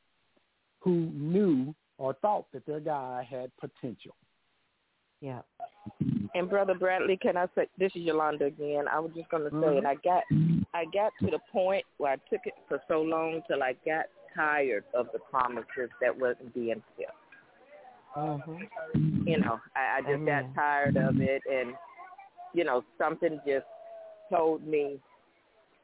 [0.80, 4.14] who knew or thought that their guy had potential.
[5.24, 5.40] Yeah.
[6.34, 8.84] And brother Bradley, can I say this is Yolanda again?
[8.92, 10.24] I was just gonna say, and I got
[10.74, 14.06] I got to the point where I took it for so long till I got
[14.36, 17.16] tired of the promises that wasn't being kept.
[18.14, 18.68] Mhm.
[19.24, 20.52] You know, I, I just Amen.
[20.52, 21.74] got tired of it, and
[22.52, 23.66] you know, something just
[24.30, 25.00] told me,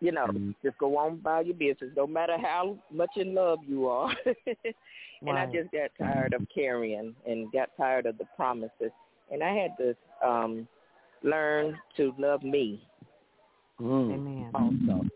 [0.01, 0.27] you know,
[0.63, 4.15] just go on by your business, no matter how much in love you are.
[5.23, 8.93] and I just got tired of carrying and got tired of the promises,
[9.31, 10.69] and I had to um
[11.23, 12.87] learn to love me
[13.81, 14.13] Mm.
[14.13, 14.51] Amen.
[14.55, 15.07] also.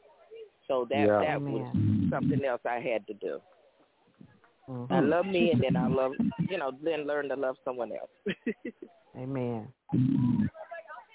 [0.66, 1.20] So that Yeah.
[1.20, 1.76] that was
[2.10, 3.42] something else I had to do.
[4.68, 4.90] Mhm.
[4.90, 6.12] I love me, and then I love,
[6.48, 8.10] you know, then learn to love someone else.
[9.16, 9.72] Amen.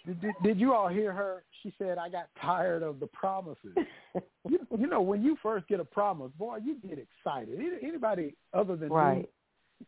[0.06, 1.44] Did, did, did you all hear her?
[1.64, 3.76] She said, "I got tired of the promises."
[4.48, 7.60] you, you know, when you first get a promise, boy, you get excited.
[7.82, 9.30] Anybody other than me, right.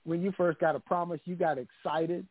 [0.03, 2.27] when you first got a promise, you got excited.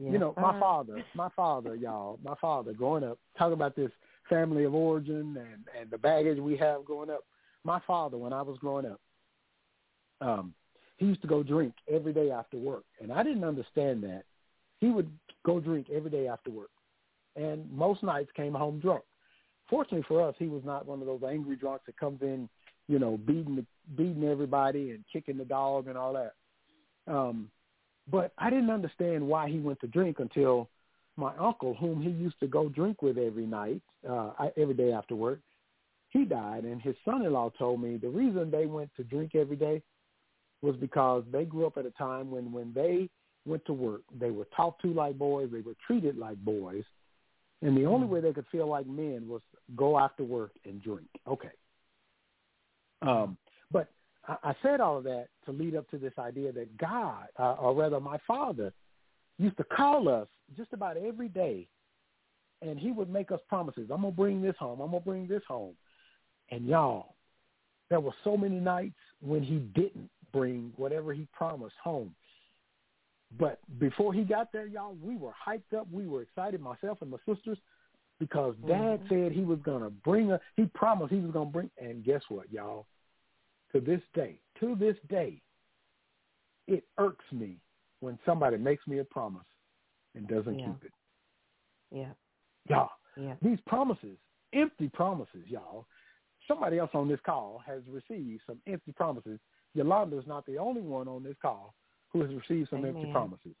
[0.00, 0.60] Yes, you know, my sir.
[0.60, 3.90] father, my father, y'all, my father, growing up, talking about this
[4.28, 7.24] family of origin and and the baggage we have growing up.
[7.64, 9.00] My father, when I was growing up,
[10.20, 10.54] um,
[10.98, 14.22] he used to go drink every day after work, and I didn't understand that.
[14.78, 15.10] He would
[15.44, 16.70] go drink every day after work,
[17.34, 19.02] and most nights came home drunk.
[19.68, 22.48] Fortunately for us, he was not one of those angry drunks that comes in,
[22.86, 26.34] you know, beating the, beating everybody and kicking the dog and all that.
[27.12, 27.50] Um,
[28.10, 30.68] but I didn't understand why he went to drink until
[31.16, 35.16] my uncle, whom he used to go drink with every night, uh, every day after
[35.16, 35.40] work,
[36.10, 39.82] he died, and his son-in-law told me the reason they went to drink every day
[40.62, 43.08] was because they grew up at a time when when they
[43.46, 46.84] went to work, they were talked to like boys, they were treated like boys,
[47.62, 49.42] and the only way they could feel like men was
[49.76, 51.08] go after work and drink.
[51.26, 51.50] Okay.
[53.02, 53.36] Um,
[54.28, 57.54] I, I said all of that to lead up to this idea that God, uh,
[57.54, 58.72] or rather my father,
[59.38, 61.66] used to call us just about every day,
[62.62, 63.88] and he would make us promises.
[63.90, 64.80] I'm gonna bring this home.
[64.80, 65.74] I'm gonna bring this home.
[66.50, 67.14] And y'all,
[67.88, 72.14] there were so many nights when he didn't bring whatever he promised home.
[73.38, 75.86] But before he got there, y'all, we were hyped up.
[75.92, 77.58] We were excited, myself and my sisters,
[78.18, 79.08] because Dad Mhm.
[79.08, 80.40] said he was gonna bring a.
[80.56, 81.70] He promised he was gonna bring.
[81.78, 82.86] And guess what, y'all?
[83.72, 85.42] To this day, to this day,
[86.66, 87.58] it irks me
[88.00, 89.46] when somebody makes me a promise
[90.14, 90.72] and doesn't Yeah.
[90.72, 90.92] keep it.
[91.90, 92.12] Yeah.
[92.66, 93.36] Y'all, Yeah.
[93.42, 94.18] these promises,
[94.52, 95.86] empty promises, y'all.
[96.46, 99.40] Somebody else on this call has received some empty promises.
[99.74, 101.74] Yolanda's not the only one on this call
[102.10, 103.54] who has received some empty promises.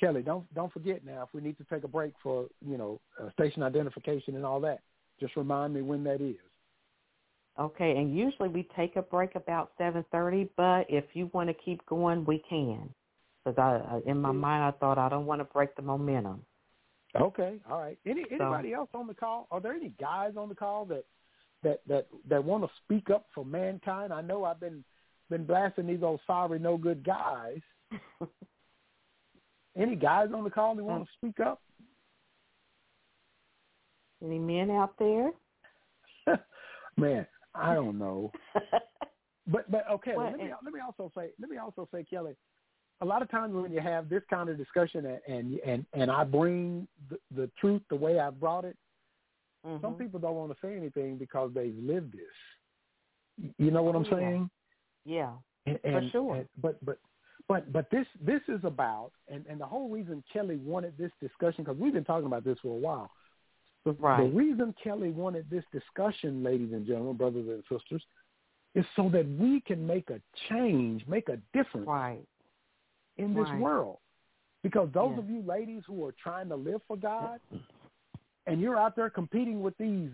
[0.00, 3.00] Kelli, don't don't forget now if we need to take a break for you know
[3.18, 4.82] uh, station identification and all that.
[5.18, 6.36] Just remind me when that is.
[7.58, 11.54] Okay, and usually we take a break about seven thirty, but if you want to
[11.54, 12.90] keep going, we can.
[13.44, 16.42] Because I, in my mind, I thought I don't want to break the momentum.
[17.18, 17.98] Okay, all right.
[18.04, 19.46] Any anybody else on the call?
[19.50, 21.04] Are there any guys on the call that
[21.62, 24.12] that that that want to speak up for mankind?
[24.12, 24.84] I know I've been
[25.30, 27.60] been blasting these old sorry no good guys.
[29.76, 31.30] Any guys on the call that want to mm.
[31.30, 31.60] speak up?
[34.24, 35.30] Any men out there?
[36.96, 38.32] Man, I don't know.
[39.48, 42.34] But but okay, Well, let me let me also say let me also say Kelli,
[43.00, 46.10] a lot of times when you have this kind of discussion and and and, and
[46.10, 48.76] I bring the, the truth the way I brought it,
[49.62, 49.98] some Mhm.
[49.98, 53.52] people don't want to say anything because they've lived this.
[53.58, 54.10] You know what Oh, I'm yeah.
[54.10, 54.50] saying?
[55.04, 55.32] Yeah.
[55.66, 56.34] And, For sure.
[56.38, 56.98] and- but but
[57.46, 61.62] but but this this is about and and the whole reason Kelli wanted this discussion
[61.62, 63.12] because we've been talking about this for a while.
[63.86, 64.24] The, Right.
[64.24, 68.04] the reason Kelli wanted this discussion, ladies and gentlemen, brothers and sisters,
[68.74, 72.26] is so that we can make a change, make a difference Right.
[73.16, 73.60] in this Right.
[73.60, 73.98] world.
[74.62, 75.18] Because those Yeah.
[75.20, 77.40] of you ladies who are trying to live for God,
[78.46, 80.10] and you're out there competing with these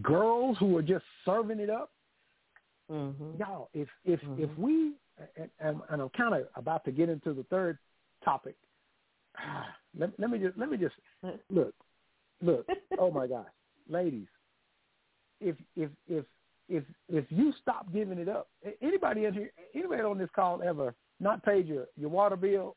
[0.00, 1.90] girls who are just serving it up,
[2.88, 3.36] Mhm.
[3.36, 4.38] y'all, if if Mhm.
[4.38, 4.96] if we
[5.36, 7.78] and, and, and I'm kind of about to get into the third
[8.22, 8.56] topic.
[9.98, 10.94] Let, let me just let me just
[11.50, 11.74] look,
[12.42, 12.66] look.
[12.98, 13.44] Oh my gosh,
[13.90, 14.26] ladies,
[15.40, 16.24] if if if
[16.68, 18.48] if if you stop giving it up,
[18.80, 22.74] anybody in here, anybody on this call ever not paid your your water bill?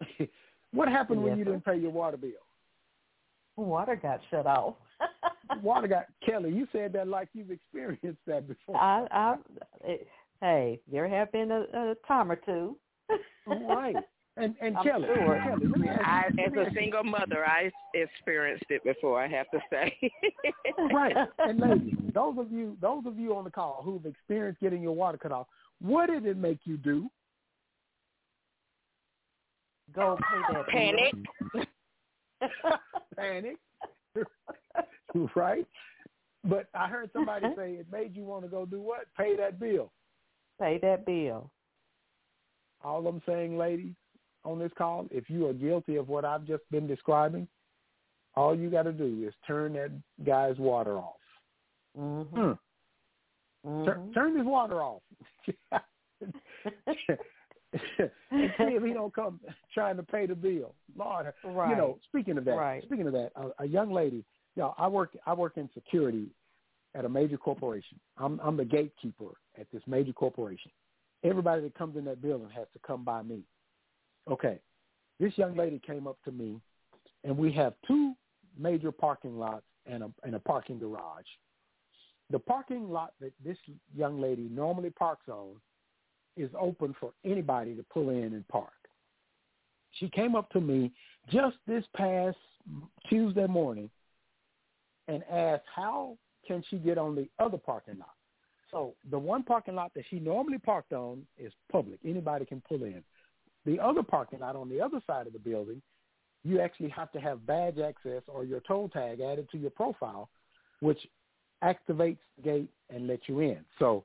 [0.72, 1.50] what happened when you sir.
[1.50, 2.30] didn't pay your water bill?
[3.56, 4.74] Water got shut off.
[5.62, 6.54] Water got Kelli.
[6.54, 8.76] You said that like you've experienced that before.
[8.76, 9.36] I, I,
[9.84, 10.06] it,
[10.40, 12.76] hey, there have been a, a time or two.
[13.46, 13.96] right,
[14.38, 15.42] And and I'm Kelli, sure.
[15.44, 19.20] Kelli, let me ask you- I, as a single mother, I experienced it before.
[19.22, 19.94] I have to say.
[20.78, 21.14] Oh, right.
[21.38, 24.94] And ladies, those of you those of you on the call who've experienced getting your
[24.94, 25.48] water cut off,
[25.80, 27.10] what did it make you do?
[29.94, 31.14] Go pay that Panic.
[33.16, 33.56] Panic.
[35.36, 35.66] right?
[36.44, 39.06] But I heard somebody say it made you want to go do what?
[39.16, 39.92] Pay that bill.
[40.60, 41.50] Pay that bill.
[42.82, 43.94] All I'm saying, ladies,
[44.44, 47.46] on this call, if you are guilty of what I've just been describing,
[48.34, 49.90] all you got to do is turn that
[50.24, 51.14] guy's water off.
[51.98, 52.36] Mm-hmm.
[52.40, 52.52] Hmm.
[53.68, 53.84] Mm-hmm.
[53.84, 55.02] Turn, turn his water off.
[56.20, 56.32] and
[57.70, 59.40] see if he don't come
[59.72, 60.74] trying to pay the bill.
[60.96, 61.70] Lord, Right.
[61.70, 61.98] you know.
[62.08, 62.82] Speaking of that, Right.
[62.84, 64.24] speaking of that, a, a young lady.
[64.56, 65.16] You know, I work.
[65.26, 66.26] I work in security
[66.94, 67.98] at a major corporation.
[68.18, 70.70] I'm I'm the gatekeeper at this major corporation.
[71.24, 73.42] Everybody that comes in that building has to come by me.
[74.30, 74.58] Okay,
[75.18, 76.60] this young lady came up to me,
[77.24, 78.14] and we have two
[78.58, 81.26] major parking lots and a and a parking garage.
[82.30, 83.58] The parking lot that this
[83.94, 85.56] young lady normally parks on
[86.36, 88.72] is open for anybody to pull in and park.
[89.92, 90.92] She came up to me
[91.30, 92.38] just this past
[93.08, 93.90] Tuesday morning
[95.08, 96.16] and asked how
[96.46, 98.14] can she get on the other parking lot.
[98.70, 101.98] So the one parking lot that she normally parked on is public.
[102.04, 103.02] Anybody can pull in.
[103.64, 105.80] The other parking lot on the other side of the building,
[106.44, 110.28] you actually have to have badge access or your toll tag added to your profile,
[110.80, 110.98] which
[111.62, 113.58] activates the gate and lets you in.
[113.78, 114.04] So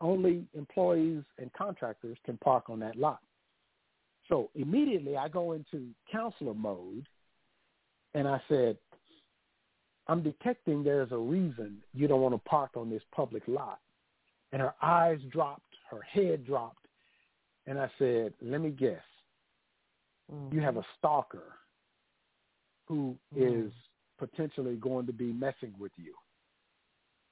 [0.00, 3.20] only employees and contractors can park on that lot.
[4.28, 7.06] So immediately I go into counselor mode
[8.14, 8.76] and I said,
[10.06, 13.78] I'm detecting there's a reason you don't want to park on this public lot.
[14.52, 16.86] And her eyes dropped, her head dropped.
[17.68, 19.02] And I said, let me guess.
[20.50, 20.80] You have mm-hmm.
[20.80, 21.52] a stalker
[22.86, 23.66] who mm-hmm.
[23.66, 23.72] is
[24.18, 26.14] potentially going to be messing with you.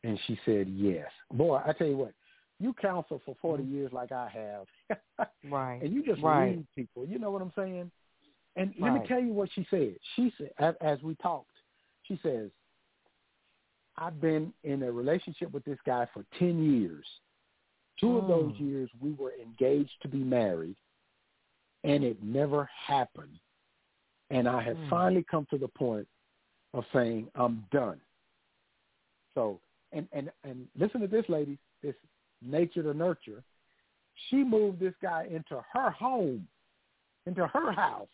[0.05, 1.09] And she said, yes.
[1.33, 2.13] Boy, I tell you what,
[2.61, 3.75] you counsel for 40 mm-hmm.
[3.75, 4.99] years like I have.
[5.49, 5.81] Right.
[5.81, 6.49] and you just Right.
[6.49, 7.07] read people.
[7.07, 7.91] You know what I'm saying?
[8.57, 9.95] And let me tell you what she said.
[10.15, 11.53] She said, as, as we talked,
[12.03, 12.51] she says,
[13.97, 17.07] I've been in a relationship with this guy for 10 years.
[17.99, 18.61] Two of those Mm.
[18.61, 20.77] years we were engaged to be married,
[21.85, 23.39] and it never happened.
[24.31, 24.91] And I have Mm.
[24.91, 26.09] finally come to the point
[26.75, 28.01] of saying, I'm done.
[29.35, 29.61] So,
[29.93, 31.95] and, and, and listen to this, ladies, this
[32.43, 33.43] nature to nurture.
[34.29, 36.49] She moved this guy into her home,
[37.27, 38.09] into her house.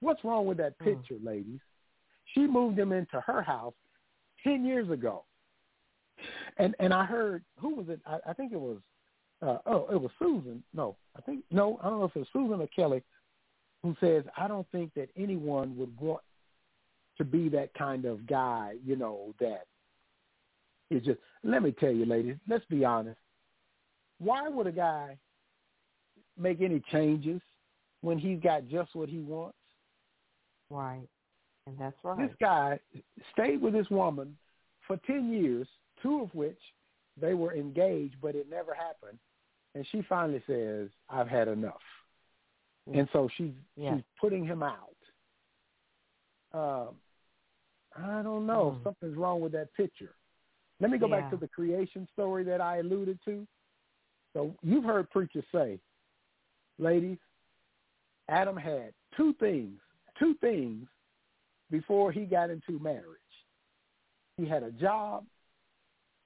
[0.00, 0.84] What's wrong with that Mm.
[0.84, 1.60] picture, ladies?
[2.34, 3.74] She moved him into her house
[4.44, 5.24] 10 years ago.
[6.56, 8.00] And and I heard who was it?
[8.06, 8.78] I, I think it was
[9.42, 10.62] uh, oh it was Susan.
[10.74, 13.02] No, I think no, I don't know if it was Susan or Kelli
[13.82, 16.22] who says I don't think that anyone would want
[17.18, 18.74] to be that kind of guy.
[18.84, 19.66] You know that
[20.90, 21.18] is just.
[21.44, 22.36] Let me tell you, ladies.
[22.48, 23.18] Let's be honest.
[24.18, 25.16] Why would a guy
[26.36, 27.40] make any changes
[28.00, 29.56] when he's got just what he wants?
[30.70, 31.08] Right.
[31.66, 32.18] And that's right.
[32.18, 32.78] This guy
[33.32, 34.36] stayed with this woman
[34.86, 35.68] for 10 years,
[36.02, 36.58] two of which
[37.20, 39.18] they were engaged, but it never happened.
[39.74, 41.80] And she finally says, I've had enough.
[42.92, 43.96] And so she's, Yeah.
[43.96, 44.96] she's putting him out.
[46.52, 46.94] Um,
[47.96, 48.78] I don't know.
[48.78, 48.84] Mm.
[48.84, 50.14] Something's wrong with that picture.
[50.80, 53.46] Let me go back to the creation story that I alluded to.
[54.32, 55.78] So you've heard preachers say,
[56.78, 57.18] ladies,
[58.28, 59.80] Adam had two things,
[60.18, 60.86] two things
[61.70, 63.04] before he got into marriage.
[64.36, 65.24] He had a job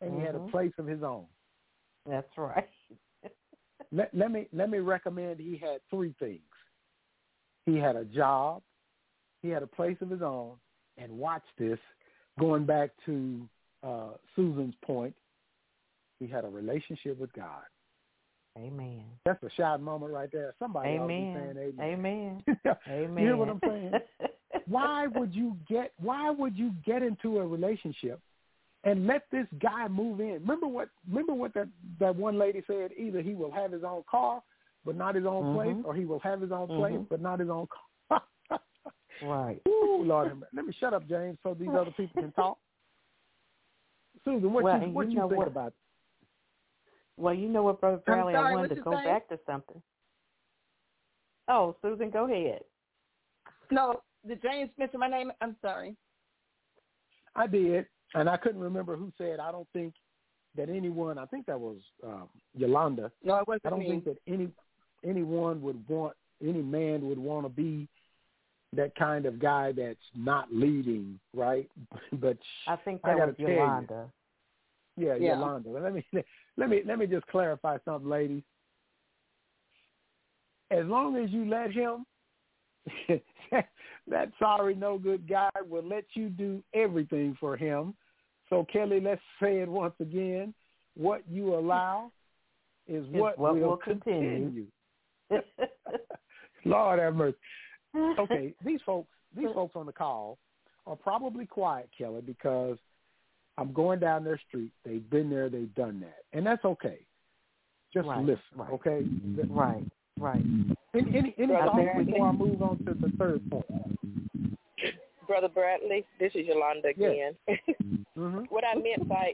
[0.03, 0.51] and he had a Mhm.
[0.51, 1.27] place of his own.
[2.07, 2.69] That's right.
[3.93, 6.41] Let, let me let me recommend he had three things.
[7.67, 8.63] He had a job,
[9.43, 10.57] he had a place of his own,
[10.97, 11.79] and watch this,
[12.41, 13.47] going back to
[13.83, 15.15] uh, Susan's point,
[16.21, 17.63] he had a relationship with God.
[18.59, 19.05] Amen.
[19.25, 20.55] That's a shout moment right there.
[20.59, 21.55] Somebody ought to be Amen.
[21.55, 22.43] saying amen.
[22.45, 22.45] Amen.
[22.65, 23.25] You Amen.
[23.25, 24.01] hear what I'm saying?
[24.69, 28.21] why would you get why would you get into a relationship
[28.85, 30.35] and let this guy move in?
[30.41, 31.69] Remember what remember what that
[32.01, 34.43] that one lady said, either he will have his own car
[34.85, 35.85] but not his own place Mhm.
[35.85, 37.09] or he will have his own place Mhm.
[37.09, 38.23] but not his own car.
[39.23, 39.61] right.
[39.69, 42.59] Ooh, Lord, let me shut up, James, so these other people can talk.
[44.25, 45.73] Susan, what Well, you what you you, know think what- about?
[47.19, 49.05] Well, you know what, Brother I'm Bradley, I wanted to go name?
[49.05, 49.81] back to something.
[51.47, 52.65] Oh, Susan, go ahead.
[53.71, 55.31] No, did James mention my name?
[55.41, 55.97] I'm sorry.
[57.37, 59.41] I did, and I couldn't remember who said.
[59.41, 59.95] I don't think
[60.57, 61.19] that anyone.
[61.19, 63.11] I think that was uh, Yolanda.
[63.25, 63.89] No, it wasn't I don't me.
[63.89, 64.49] think that any.
[65.05, 67.89] anyone would want, any man would want to be
[68.75, 71.69] that kind of guy that's not leading, right?
[72.13, 73.55] but I think I that gotta was tell you.
[73.55, 74.11] Yolanda.
[74.97, 75.35] yeah, Yeah.
[75.35, 75.69] Yolanda.
[75.73, 76.07] But let me
[76.57, 78.43] let me let me just clarify something, ladies.
[80.71, 82.07] As long as you let him,
[84.09, 87.95] that sorry no good guy will let you do everything for him.
[88.53, 90.53] So Kelli, let's say it once again.
[90.95, 92.13] What you allow
[92.87, 94.67] is what, what will will continue.
[96.67, 97.39] Lord have mercy.
[97.97, 100.37] Okay, these folks, these folks on the call
[100.87, 102.77] are probably quiet, Kelli, because
[103.57, 104.73] I'm going down their street.
[104.85, 106.99] They've been there, they've done that, and that's okay.
[107.95, 108.73] Just Right, listen, right.
[108.73, 109.07] okay?
[109.49, 109.85] right,
[110.21, 110.45] right.
[110.95, 113.65] Any any, any thoughts before I move on to the third point?
[115.33, 117.33] Brother Bradley, this is Yolanda again.
[118.19, 118.45] Mm-hmm.
[118.51, 119.33] what I meant by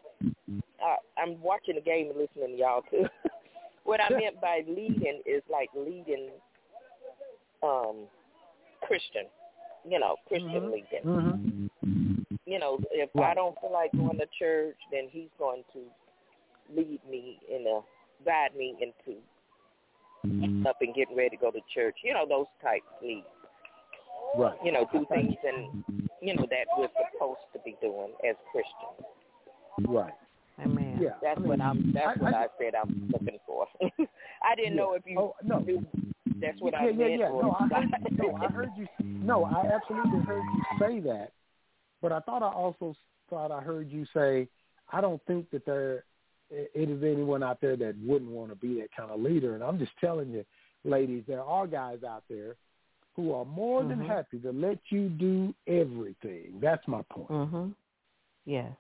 [0.81, 3.07] uh, I'm watching the game and listening to y'all too.
[3.85, 6.29] what I meant by leading is like leading
[7.65, 8.07] um
[8.87, 9.25] Christian,
[9.85, 10.71] you know, Christian Mhm.
[10.73, 11.05] leading.
[11.05, 12.37] Mm-hmm.
[12.47, 15.81] You know, if I don't feel like going to church, then he's going to
[16.73, 17.81] lead me in a
[18.25, 19.19] guide me into
[20.69, 21.97] up and getting ready to go to church.
[22.05, 23.27] You know, those type leads.
[24.37, 24.59] Right.
[24.65, 25.83] You know, do things and
[26.21, 29.09] you know that we're supposed to be doing as Christians.
[29.89, 30.13] Right.
[30.61, 30.99] Amen.
[31.01, 31.11] Yeah.
[31.23, 31.93] That's I mean, what I'm.
[31.93, 32.75] That's I- what I- I, said.
[32.75, 33.67] I'm looking for.
[34.43, 35.59] I didn't know if you Oh no.
[35.61, 35.87] knew
[36.41, 37.21] that's what yeah, I yeah, meant.
[37.21, 37.27] yeah.
[37.29, 37.91] or No, I heard.
[38.19, 38.87] No, I heard you.
[39.05, 41.33] No, I absolutely heard you say that.
[42.03, 42.95] But I thought I also
[43.31, 44.49] thought I heard you say,
[44.93, 46.05] I don't think that there
[46.51, 49.55] it is anyone out there that wouldn't want to be that kind of leader.
[49.55, 50.45] And I'm just telling you,
[50.85, 52.57] ladies, there are guys out there
[53.19, 54.07] who are more than Mhm.
[54.07, 56.61] happy to let you do everything.
[56.61, 57.29] That's my point.
[57.31, 57.75] Mhm.
[58.45, 58.73] Yes.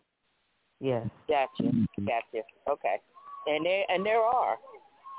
[0.78, 1.10] Yes.
[1.26, 1.72] Gotcha.
[2.06, 2.44] Gotcha.
[2.68, 3.00] Okay.
[3.48, 4.56] And there and there are.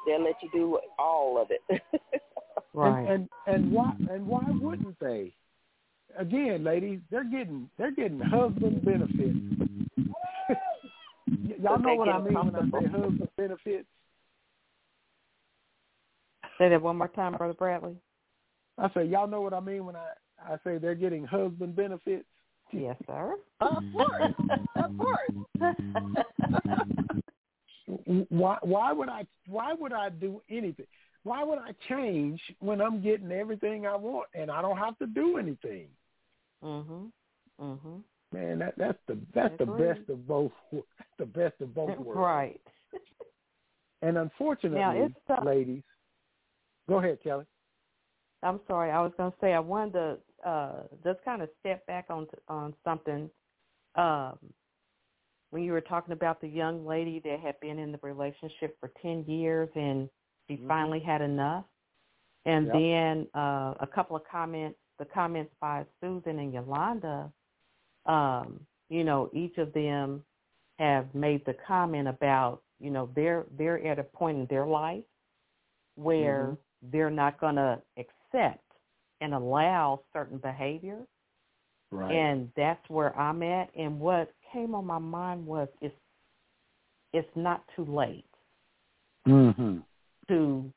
[0.06, 1.62] They'll let you do all of it.
[2.74, 3.10] Right.
[3.10, 5.34] And, and and why and why wouldn't they?
[6.16, 9.38] Again, ladies, they're getting they're getting husband benefits.
[10.48, 10.56] Y-
[11.60, 13.88] Y'all know what I mean when I say husband benefits.
[16.58, 17.98] Say that one more time, Brother Bradley.
[18.80, 20.08] I say y'all know what I mean when I
[20.44, 22.26] I say they're getting husband benefits.
[22.72, 23.36] Yes, sir.
[23.62, 24.34] Of course.
[24.76, 25.32] Of course.
[28.30, 30.86] Why why would I why would I do anything?
[31.24, 35.08] Why would I change when I'm getting everything I want and I don't have to
[35.08, 35.88] do anything?
[36.64, 37.12] mhm.
[37.60, 38.04] Mhm.
[38.32, 40.52] Man, that that's the that's the best of both
[41.18, 42.20] the best of both worlds.
[42.20, 42.62] Right.
[44.02, 45.84] And unfortunately, Now, it's the- ladies,
[46.88, 47.46] go ahead, Kelli.
[48.44, 48.92] I'm sorry.
[48.92, 52.28] I was going to say I wanted to uh, just kind of step back on
[52.48, 53.30] on something.
[53.96, 54.38] Um,
[55.52, 58.92] when you were talking about the young lady that had been in the relationship for
[59.02, 60.10] ten years and
[60.48, 60.68] she Mhm.
[60.68, 61.66] finally had enough,
[62.46, 62.74] and Yep.
[62.74, 67.32] then uh, a couple of comments, the comments by Susan and Yolanda.
[68.06, 70.24] Um, you know, each of them
[70.80, 75.04] have made the comment about you know they're they're at a point in their life
[75.96, 76.58] where Mhm.
[76.82, 81.00] they're not going to accept and allow certain behavior
[81.92, 82.16] Right.
[82.16, 85.96] and that's where I'm at and what came on my mind was it's
[87.14, 88.26] it's not too late
[89.28, 89.80] mm-hmm.
[90.28, 90.72] to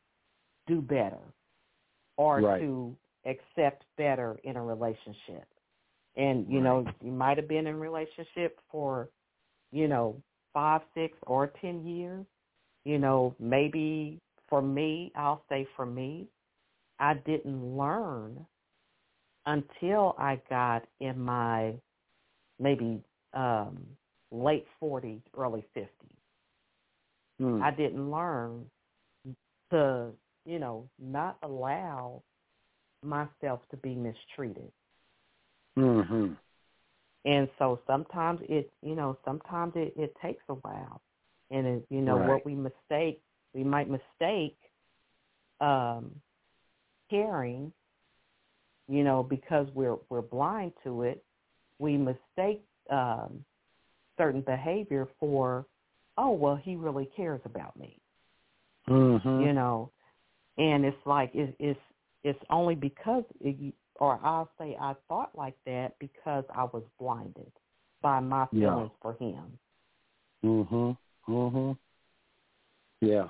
[0.66, 1.18] do better
[2.16, 2.60] or Right.
[2.60, 5.46] to accept better in a relationship.
[6.16, 9.08] And you know, you might have been in a relationship for,
[9.70, 10.20] you know,
[10.52, 12.26] five, six, or ten years.
[12.84, 16.26] You know, maybe for me, I'll say for me,
[17.02, 18.46] I didn't learn
[19.46, 21.74] until I got in my
[22.60, 23.02] maybe
[23.34, 23.86] um
[24.30, 26.16] late forties, early fifties.
[27.40, 27.68] Mm.
[27.68, 28.66] I didn't learn
[29.72, 30.10] to,
[30.46, 32.22] you know, not allow
[33.02, 34.72] myself to be mistreated.
[35.78, 36.32] mm-hmm.
[37.24, 41.00] And so sometimes it, you know, sometimes it, it takes a while.
[41.50, 42.28] And it, you know, Right.
[42.28, 43.22] what we mistake,
[43.54, 44.58] we might mistake
[45.60, 46.10] um
[47.12, 47.72] caring,
[48.88, 51.22] you know, because we're we're blind to it,
[51.78, 53.44] we mistake um
[54.18, 55.66] certain behavior for,
[56.18, 57.98] oh well he really cares about me.
[58.88, 59.40] Mm-hmm.
[59.42, 59.90] you know
[60.58, 61.80] and it's like it, it's
[62.24, 67.52] it's only because it, or i'll say i thought like that because i was blinded
[68.02, 68.70] by my Yeah.
[68.70, 69.58] feelings for him
[70.44, 70.96] Mhm.
[71.28, 71.76] Mhm.
[73.00, 73.28] Yeah.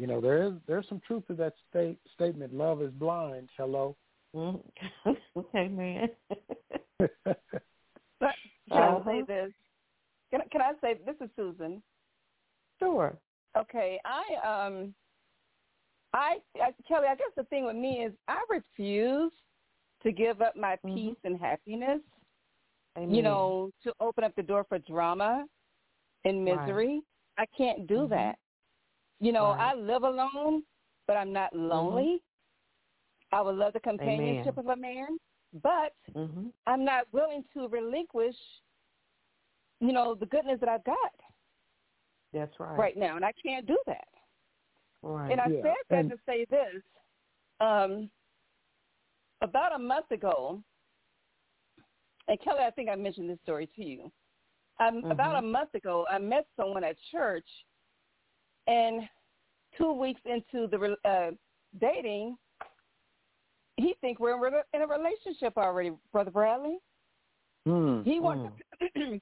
[0.00, 2.54] You know, there is there's some truth to that state statement.
[2.54, 3.50] Love is blind.
[3.56, 3.94] Hello.
[4.34, 4.62] Mm.
[5.36, 6.08] okay man
[8.20, 8.34] But
[8.72, 9.00] can Uh-huh.
[9.00, 9.52] I say this?
[10.30, 11.82] Can, I- can I say this is Susan?
[12.78, 13.14] sure
[13.58, 14.24] Okay, I
[14.66, 14.94] um
[16.14, 19.32] I, I Kelli, I guess the thing with me is I refuse
[20.02, 20.94] to give up my Mhm.
[20.94, 22.00] peace and happiness.
[22.96, 23.14] Amen.
[23.14, 25.44] You know, to open up the door for drama
[26.24, 26.58] and Right.
[26.66, 27.02] misery.
[27.36, 28.10] I can't do Mhm.
[28.10, 28.38] that.
[29.20, 29.72] You know, Right.
[29.72, 30.62] I live alone,
[31.06, 32.22] but I'm not lonely.
[33.32, 35.18] I would love the companionship of a man,
[35.62, 38.36] but hmm I'm not willing to relinquish,
[39.80, 41.14] you know, the goodness that I've got
[42.32, 42.78] That's right.
[42.78, 44.08] right now, and I can't do that.
[45.02, 45.30] Right.
[45.32, 46.82] And I Yeah, said that and- to say this.
[47.60, 48.10] Um,
[49.42, 50.62] about a month ago,
[52.28, 54.12] and Kelli, I think I mentioned this story to you.
[54.78, 57.48] Um, About a month ago, I met someone at church,
[58.70, 59.02] and
[59.76, 61.30] two weeks into the uh,
[61.80, 62.36] dating,
[63.76, 66.78] he think we're in a relationship already, Brother Bradley.
[67.66, 68.02] Hmm.
[68.02, 68.52] He wants
[68.96, 69.20] to,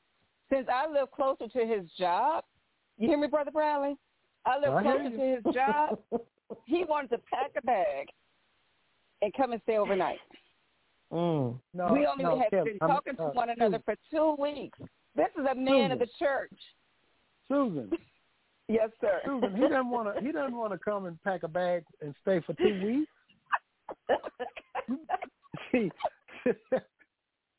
[0.50, 2.44] since I live closer to his job.
[2.98, 3.96] You hear me, Brother Bradley?
[4.44, 5.98] I live I closer to his job.
[6.66, 8.08] he wanted to pack a bag
[9.22, 10.18] and come and stay overnight.
[11.12, 11.58] mm.
[11.74, 14.36] No, we only no, have Kelli, been I'm- talking to uh, one another for two
[14.38, 14.78] weeks.
[15.16, 16.52] This is a man of the church.
[17.48, 17.90] Susan,
[18.68, 19.20] Yes, sir.
[19.24, 20.20] Susan, he doesn't want to.
[20.24, 23.06] He doesn't want to come and pack a bag and stay for two
[24.08, 24.18] weeks.
[25.72, 25.90] See,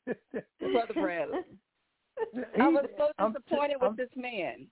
[0.06, 1.40] Brother Bradley.
[2.32, 4.66] he- I was so I'm- disappointed with I'm- this man.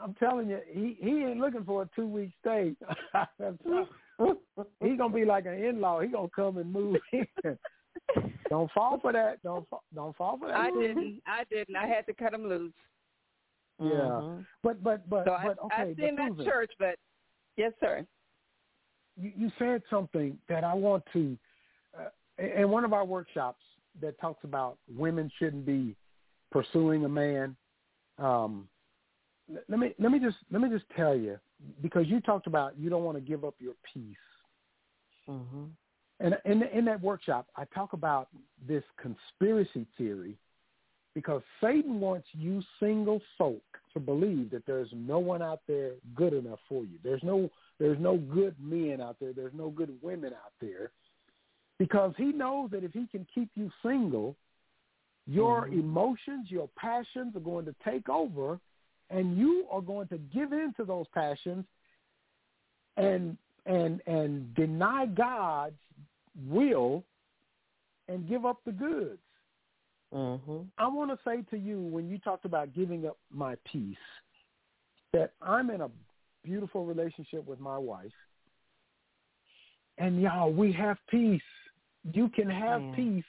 [0.00, 2.74] I'm telling you, he he ain't looking for a two week stay.
[4.80, 6.00] he gonna be like an in law.
[6.00, 7.26] He gonna come and move in.
[8.48, 9.42] don't fall for that.
[9.42, 10.56] Don't fa- don't fall for that.
[10.56, 11.20] I didn't.
[11.26, 11.76] I didn't.
[11.76, 12.72] I had to cut him loose.
[13.80, 14.46] Yeah, Mhm.
[14.62, 15.74] but but but So I, but okay.
[15.82, 16.96] I but seen that church, but
[17.56, 18.06] yes, sir.
[19.16, 21.38] you, you said something that I want to.
[21.98, 22.08] Uh,
[22.38, 23.62] in one of our workshops
[24.00, 25.96] that talks about women shouldn't be
[26.50, 27.56] pursuing a man.
[28.18, 28.68] Um,
[29.68, 31.38] let me let me just let me just tell you
[31.82, 34.16] because you talked about you don't want to give up your peace.
[35.28, 35.70] Mhm.
[36.20, 38.28] And in in that workshop, I talk about
[38.66, 40.38] this conspiracy theory
[41.14, 46.32] because Satan wants you single folk to believe that there's no one out there good
[46.32, 46.98] enough for you.
[47.02, 49.32] There's no there's no good men out there.
[49.32, 50.92] There's no good women out there
[51.78, 54.36] because he knows that if he can keep you single,
[55.26, 55.72] your Mhm.
[55.80, 58.60] emotions, your passions are going to take over,
[59.08, 61.64] and you are going to give in to those passions
[62.96, 63.36] and
[63.66, 65.78] and and deny God's
[66.48, 67.04] will
[68.08, 69.20] and give up the goods.
[70.12, 70.66] Mhm.
[70.78, 73.96] I want to say to you when you talked about giving up my peace
[75.12, 75.90] that I'm in a
[76.42, 78.12] beautiful relationship with my wife.
[79.98, 81.42] And y'all, we have peace.
[82.12, 82.94] You can have Yeah.
[82.94, 83.24] peace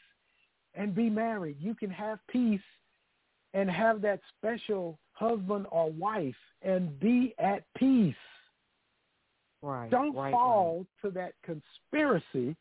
[0.74, 1.60] and be married.
[1.60, 2.64] You can have peace
[3.54, 8.16] and have that special husband or wife and be at peace.
[9.62, 9.90] Right.
[9.92, 12.56] Don't right, fall to that conspiracy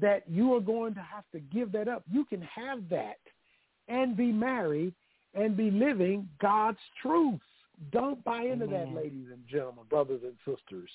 [0.00, 2.02] that you are going to have to give that up.
[2.10, 3.18] You can have that
[3.88, 4.94] and be married
[5.34, 7.40] and be living God's truth.
[7.90, 10.90] Don't buy into that, ladies and gentlemen, brothers and sisters.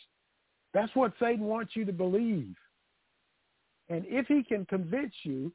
[0.74, 2.56] That's what Satan wants you to believe.
[3.90, 5.52] And if he can convince you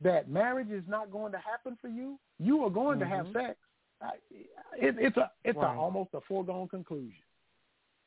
[0.00, 3.32] that marriage is not going to happen for you, you are going to have Mhm.
[3.32, 3.58] sex.
[4.78, 5.76] It, it's a it's Right.
[5.76, 7.22] a, almost a foregone conclusion.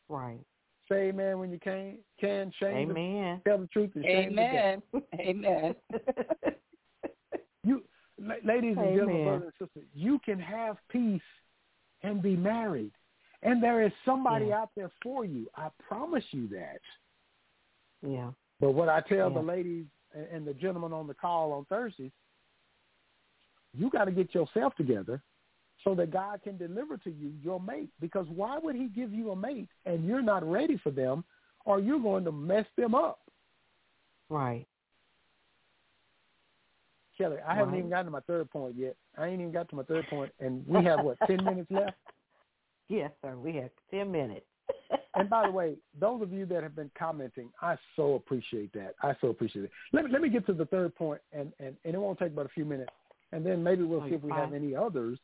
[0.09, 0.43] Right.
[0.89, 1.97] Say amen when you can.
[2.19, 3.41] Can shame the- Amen.
[3.47, 4.41] tell the truth and shame the.
[4.41, 4.81] Amen.
[5.19, 5.75] Amen.
[7.65, 7.81] You,
[8.19, 11.21] la- ladies and gentlemen, brothers and sisters, you can have peace
[12.01, 12.91] and be married,
[13.41, 14.57] and there is somebody Yeah.
[14.63, 15.47] out there for you.
[15.55, 16.81] I promise you that.
[18.05, 18.31] yeah.
[18.59, 22.11] But what I tell the ladies and and the gentlemen on the call on Thursdays,
[23.73, 25.21] you got to get yourself together
[25.84, 27.89] so that God can deliver to you your mate.
[27.99, 31.23] Because why would He give you a mate and you're not ready for them,
[31.65, 33.19] or you're going to mess them up?
[34.29, 34.65] Right.
[37.19, 38.95] Kelli, I haven't even gotten to my third point yet.
[39.17, 41.95] I ain't even got to my third point, and we have what ten minutes left.
[42.89, 43.36] Yes, sir.
[43.36, 44.45] We have ten minutes.
[45.15, 48.95] And by the way, those of you that have been commenting, I so appreciate that.
[49.03, 49.71] I so appreciate it.
[49.91, 52.34] Let me let me get to the third point, and and, and it won't take
[52.34, 52.89] but a few minutes,
[53.31, 55.19] and then maybe we'll Oh, see if we have any others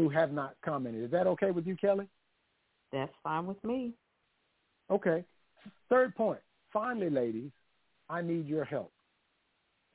[0.00, 1.04] who have not commented.
[1.04, 2.08] Is that okay with you, Kelli?
[2.90, 3.92] That's fine with me.
[4.90, 5.22] Okay.
[5.90, 6.40] Third point.
[6.72, 7.50] Finally, ladies,
[8.08, 8.92] I need your help.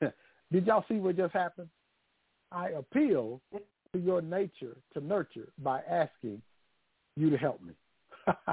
[0.52, 1.68] Did y'all see what just happened?
[2.52, 3.40] I appeal
[3.92, 6.40] to your nature to nurture by asking
[7.16, 7.72] you to help me.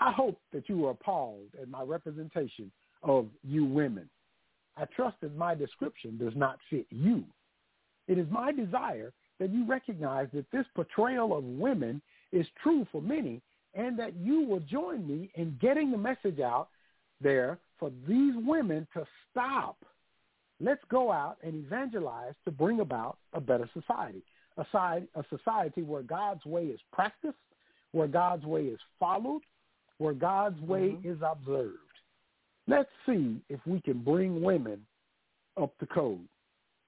[0.00, 2.70] I hope that you are appalled at my representation
[3.02, 4.08] of you women.
[4.76, 7.24] I trust that my description does not fit you.
[8.06, 12.00] It is my desire that you recognize that this portrayal of women
[12.32, 13.40] is true for many
[13.74, 16.68] and that you will join me in getting the message out
[17.20, 19.76] there for these women to stop.
[20.60, 24.22] Let's go out and evangelize to bring about a better society,
[24.56, 27.34] a, side, a society where God's way is practiced,
[27.92, 29.42] where God's way is followed,
[29.98, 31.10] where God's way Mm-hmm.
[31.10, 31.78] is observed.
[32.66, 34.86] Let's see if we can bring women
[35.60, 36.26] up to code.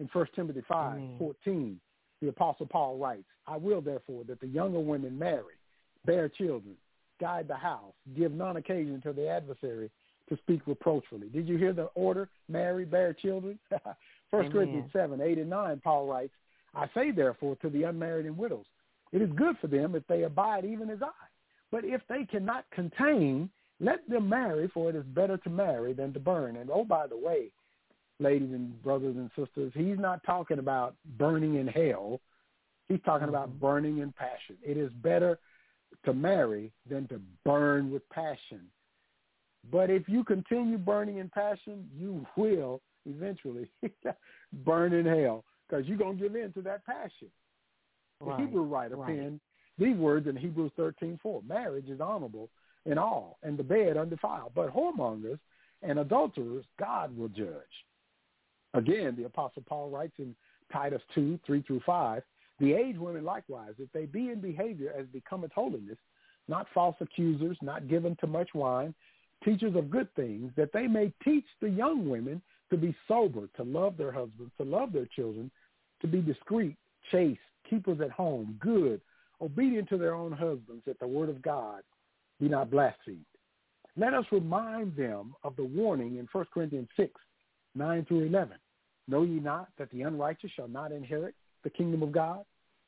[0.00, 1.14] In 1 Timothy 5, Amen.
[1.18, 1.80] 14,
[2.20, 5.54] the Apostle Paul writes, I will therefore that the younger women marry,
[6.04, 6.74] bear children,
[7.20, 9.90] guide the house, give none occasion to the adversary
[10.28, 11.28] to speak reproachfully.
[11.28, 12.28] Did you hear the order?
[12.48, 13.58] Marry, bear children?
[13.70, 14.52] First Amen.
[14.52, 16.32] Corinthians 7, 8 and 9, Paul writes,
[16.74, 18.66] I say therefore to the unmarried and widows,
[19.12, 21.10] it is good for them if they abide even as I.
[21.70, 23.48] But if they cannot contain,
[23.80, 26.56] let them marry, for it is better to marry than to burn.
[26.56, 27.50] And oh, by the way,
[28.18, 32.20] ladies and brothers and sisters, he's not talking about burning in hell.
[32.88, 33.58] He's talking about mm-hmm.
[33.58, 34.56] burning in passion.
[34.62, 35.38] It is better
[36.04, 38.60] to marry than to burn with passion.
[39.70, 43.68] But if you continue burning in passion, you will eventually
[44.64, 47.28] burn in hell because you're going to give in to that passion.
[48.20, 49.08] The Right, Hebrew writer right.
[49.08, 49.40] penned
[49.78, 51.46] these words in Hebrews 13:4.
[51.46, 52.48] Marriage is honorable
[52.86, 54.52] in all, and the bed undefiled.
[54.54, 55.38] But whoremongers
[55.82, 57.85] and adulterers God will judge.
[58.74, 60.34] Again, the Apostle Paul writes in
[60.72, 62.22] Titus 2, 3 through 5,
[62.58, 65.98] the aged women likewise, if they be in behavior as becometh holiness,
[66.48, 68.94] not false accusers, not given to much wine,
[69.44, 72.40] teachers of good things, that they may teach the young women
[72.70, 75.50] to be sober, to love their husbands, to love their children,
[76.00, 76.76] to be discreet,
[77.10, 79.00] chaste, keepers at home, good,
[79.40, 81.82] obedient to their own husbands, that the word of God
[82.40, 83.24] be not blasphemed.
[83.96, 87.12] Let us remind them of the warning in 1 Corinthians 6,
[87.76, 88.56] 9 through 11.
[89.08, 92.44] Know ye not that the unrighteous shall not inherit the kingdom of God?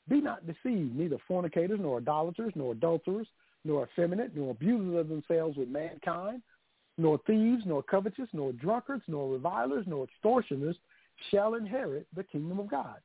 [0.09, 3.27] Be not deceived, neither fornicators, nor idolaters, nor adulterers,
[3.65, 6.43] nor effeminate, nor abusers of themselves with mankind,
[6.97, 10.77] nor thieves, nor covetous, nor drunkards, nor revilers, nor extortioners
[11.31, 12.97] shall inherit the kingdom of God.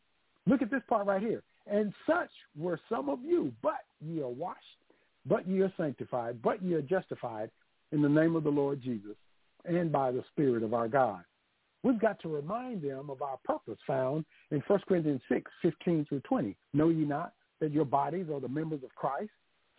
[0.48, 1.44] Look at this part right here.
[1.68, 4.60] And such were some of you, but ye are washed,
[5.26, 7.50] but ye are sanctified, but ye are justified
[7.92, 9.16] in the name of the Lord Jesus
[9.66, 11.24] and by the Spirit of our God.
[11.84, 16.22] We've got to remind them of our purpose found in 1 Corinthians 6, 15 through
[16.22, 16.56] 20.
[16.74, 19.32] Know ye not that your bodies are the members of Christ?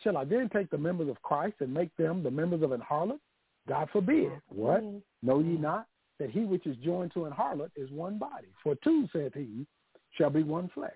[0.03, 2.81] Shall I then take the members of Christ and make them the members of an
[2.81, 3.21] harlot?
[3.69, 4.33] God forbid.
[4.49, 4.85] What?
[5.23, 5.87] Know ye not
[6.21, 8.49] that he which is joined to an harlot is one body?
[8.63, 9.67] For two, saith he,
[10.13, 10.93] shall be one flesh.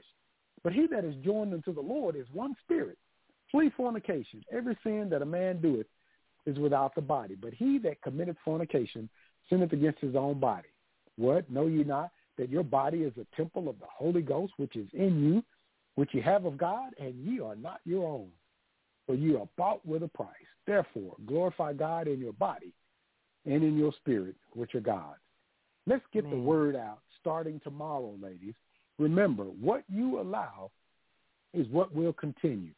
[0.63, 2.99] But he that is joined unto the Lord is one spirit.
[3.51, 4.45] Flee fornication.
[4.53, 5.87] Every sin that a man doeth
[6.45, 7.35] is without the body.
[7.35, 9.09] But he that committeth fornication
[9.49, 10.69] sinneth against his own body.
[11.19, 11.51] What?
[11.51, 14.89] Know ye not that your body is a temple of the Holy Ghost, which is
[14.95, 15.45] in you,
[15.97, 18.29] which ye have of God, and ye are not your own?
[19.07, 20.31] For ye are bought with a price.
[20.66, 22.73] Therefore, glorify God in your body
[23.45, 25.19] and in your spirit, which are God's.
[25.87, 28.55] Let's get the word out starting tomorrow, ladies.
[28.99, 30.71] Remember, what you allow
[31.55, 32.73] is what will continue.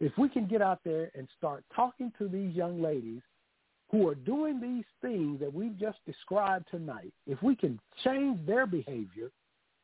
[0.00, 3.20] If we can get out there and start talking to these young ladies
[3.90, 8.66] who are doing these things that we've just described tonight, if we can change their
[8.66, 9.30] behavior,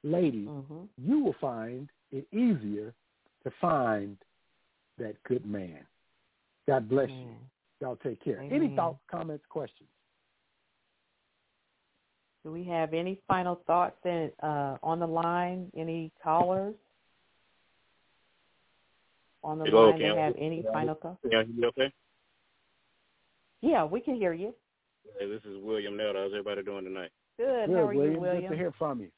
[0.02, 0.88] ladies, Mhm.
[0.98, 2.94] you will find it easier
[3.44, 4.18] to find
[4.98, 5.86] that good man.
[6.66, 7.16] God bless you.
[7.16, 7.50] Amen.
[7.80, 8.40] Y'all take care.
[8.40, 9.88] Any thoughts, comments, questions?
[12.42, 15.70] Do we have any final thoughts in, uh, on the line?
[15.74, 16.74] Any callers
[19.42, 21.20] on the Hello, line that can- have any final thoughts?
[21.24, 21.92] Yeah, y'all okay?
[23.64, 24.54] Yeah, we can hear you.
[25.18, 26.18] Hey, this is William Nelda.
[26.18, 27.10] How's everybody doing tonight?
[27.38, 27.68] Good.
[27.68, 28.14] Good, How are William.
[28.14, 28.42] you, William?
[28.42, 29.08] Good to hear from you.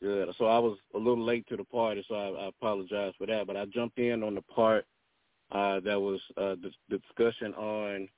[0.00, 0.34] Good.
[0.38, 3.46] So I was a little late to the party, so I, I apologize for that.
[3.46, 4.86] But I jumped in on the part
[5.52, 8.08] uh, that was uh, the, the discussion on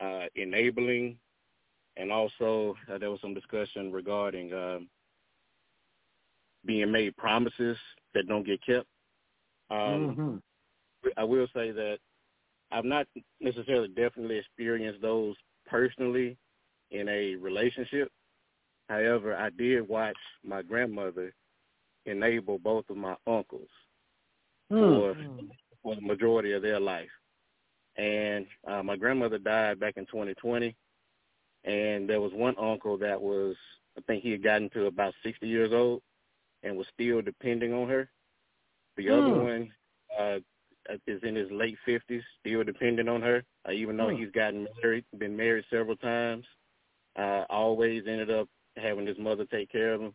[0.00, 1.18] uh, enabling,
[1.98, 4.88] and also uh, there was some discussion regarding um,
[6.64, 7.76] being made promises
[8.14, 8.86] that don't get kept.
[9.70, 10.42] Um, Mhm.
[11.18, 11.98] I will say that
[12.74, 13.06] I've not
[13.40, 16.36] necessarily definitely experienced those personally
[16.90, 18.10] in a relationship.
[18.88, 21.34] However, I did watch my grandmother
[22.06, 23.68] enable both of my uncles
[24.78, 25.16] for
[25.82, 27.10] for the majority of their life.
[27.96, 30.74] And uh, my grandmother died back in 2020,
[31.64, 33.56] and there was one uncle that was,
[33.96, 36.02] I think he had gotten to about 60 years old,
[36.64, 38.10] and was still depending on her.
[38.96, 39.38] The other Hmm.
[39.44, 39.72] one
[40.18, 40.38] uh,
[41.06, 44.16] is in his late 50s, still depending on her, uh, even though Hmm.
[44.16, 46.46] he's gotten married, been married several times.
[47.16, 50.14] Uh, always ended up having his mother take care of him.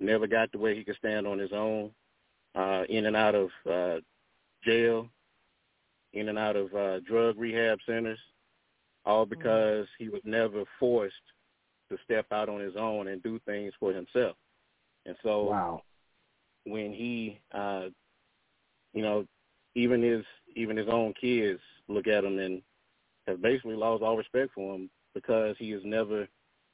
[0.00, 1.94] Never got to where he could stand on his own.
[2.54, 4.00] Uh, in and out of uh,
[4.64, 5.08] jail,
[6.14, 8.18] in and out of uh, drug rehab centers.
[9.04, 10.04] all because mm-hmm.
[10.04, 11.14] he was never forced
[11.90, 14.36] to step out on his own and do things for himself.
[15.06, 15.82] And so wow.
[16.64, 17.88] when he uh
[18.94, 19.26] you know,
[19.78, 20.24] even his
[20.56, 22.60] even his own kids look at him and
[23.26, 26.26] have basically lost all respect for him because he has never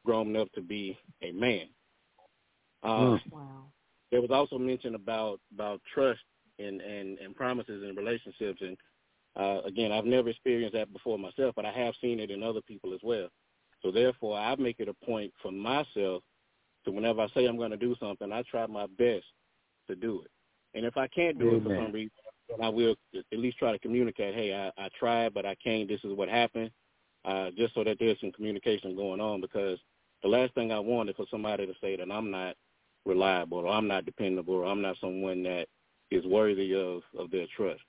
[0.04, 1.66] grown up to be a man.
[2.82, 3.64] Uh, wow.
[4.10, 6.20] There was also mention about about trust
[6.58, 8.76] and and and promises in relationships, and
[9.36, 12.62] uh, again, I've never experienced that before myself, but I have seen it in other
[12.62, 13.28] people as well.
[13.82, 16.22] So therefore, I make it a point for myself
[16.84, 19.24] to whenever I say I'm going to do something, I try my best
[19.88, 20.30] to do it.
[20.74, 21.60] And if I can't do Amen.
[21.60, 22.10] it for some reason,
[22.48, 25.88] then I will at least try to communicate, hey, I, I tried, but I can't.
[25.88, 26.70] This is what happened,
[27.24, 29.78] uh, just so that there's some communication going on because
[30.22, 32.56] the last thing I want is for somebody to say that I'm not
[33.06, 35.66] reliable or I'm not dependable or I'm not someone that
[36.10, 37.82] is worthy of, of their trust.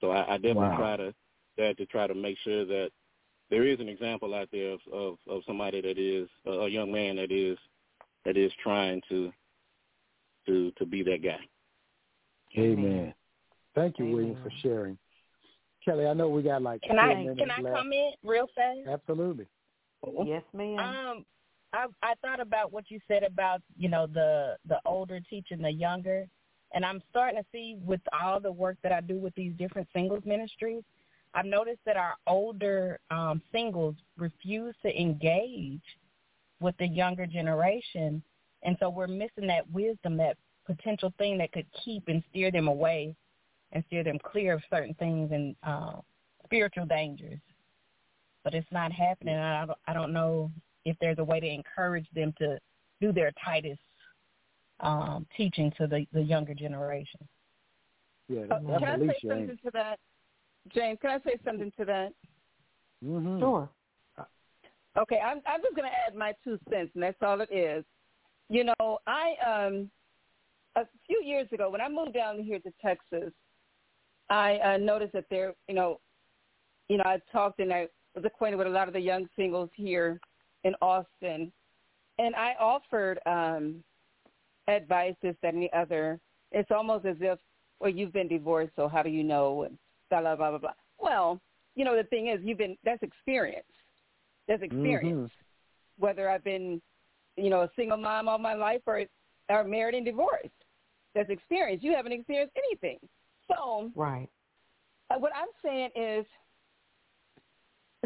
[0.00, 0.76] So I, I definitely wow.
[0.76, 1.14] try to
[1.58, 2.90] that to try to make sure that
[3.50, 7.16] there is an example out there of, of, of somebody that is a young man
[7.16, 7.58] that is
[8.24, 9.32] that is trying to
[10.46, 11.40] to to be that guy.
[12.58, 13.14] Amen.
[13.74, 14.16] Thank you, Amen.
[14.16, 14.98] William, for sharing.
[15.86, 17.76] Kelli, I know we got like can I can I left.
[17.76, 18.80] comment real fast?
[18.86, 19.46] Absolutely.
[20.24, 20.78] Yes, ma'am.
[20.78, 21.24] Um,
[21.72, 25.70] I I thought about what you said about you know the the older teaching the
[25.70, 26.26] younger,
[26.74, 29.88] and I'm starting to see with all the work that I do with these different
[29.94, 30.82] singles ministries,
[31.34, 35.80] I've noticed that our older um, singles refuse to engage
[36.60, 38.22] with the younger generation,
[38.64, 42.68] and so we're missing that wisdom, that potential thing that could keep and steer them
[42.68, 43.14] away
[43.72, 45.96] and steer them clear of certain things and uh,
[46.44, 47.38] spiritual dangers.
[48.42, 49.36] But it's not happening.
[49.36, 50.50] I don't, I don't know
[50.84, 52.58] if there's a way to encourage them to
[53.00, 53.80] do their tightest
[54.80, 57.20] um, teaching to the, the younger generation.
[58.28, 59.98] Yeah, uh, can I say something to that,
[60.72, 60.98] James?
[61.02, 62.12] Can I say something to that?
[63.04, 63.40] Mm-hmm.
[63.40, 63.68] Sure.
[64.98, 67.84] Okay, I'm I'm just going to add my two cents, and that's all it is.
[68.48, 69.90] You know, I um
[70.76, 73.32] a few years ago when I moved down here to Texas,
[74.30, 76.00] I uh, noticed that there, you know,
[76.88, 79.70] you know, I talked and I was acquainted with a lot of the young singles
[79.74, 80.20] here
[80.64, 81.52] in Austin,
[82.18, 83.82] and I offered um,
[84.68, 86.20] advice, this, that, and the other.
[86.52, 87.38] It's almost as if,
[87.80, 89.62] well, you've been divorced, so how do you know?
[89.62, 89.76] And
[90.10, 90.72] blah blah blah blah blah.
[90.98, 91.40] Well,
[91.76, 93.64] you know, the thing is, you've been that's experience.
[94.48, 95.30] That's experience.
[95.30, 96.04] Mm-hmm.
[96.04, 96.80] Whether I've been,
[97.36, 99.04] you know, a single mom all my life or
[99.48, 100.48] or married and divorced,
[101.14, 101.82] that's experience.
[101.82, 102.98] You haven't experienced anything.
[103.50, 104.28] So, right.
[105.10, 106.24] Uh, what I'm saying is,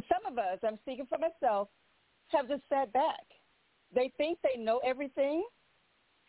[0.08, 1.68] some of us, I'm speaking for myself,
[2.28, 3.20] have just sat back.
[3.94, 5.44] They think they know everything.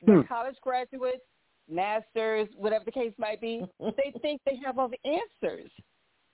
[0.05, 0.27] They're Hmm.
[0.27, 1.23] college graduates,
[1.69, 3.65] masters, whatever the case might be.
[3.79, 5.71] they think they have all the answers.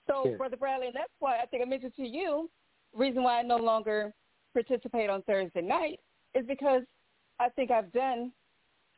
[0.08, 0.38] So, Sure.
[0.38, 2.50] Brother Bradley, and that's why I think I mentioned to you,
[2.94, 4.14] reason why I no longer
[4.54, 6.00] participate on Thursday night
[6.36, 6.84] is because
[7.40, 8.34] I think I've done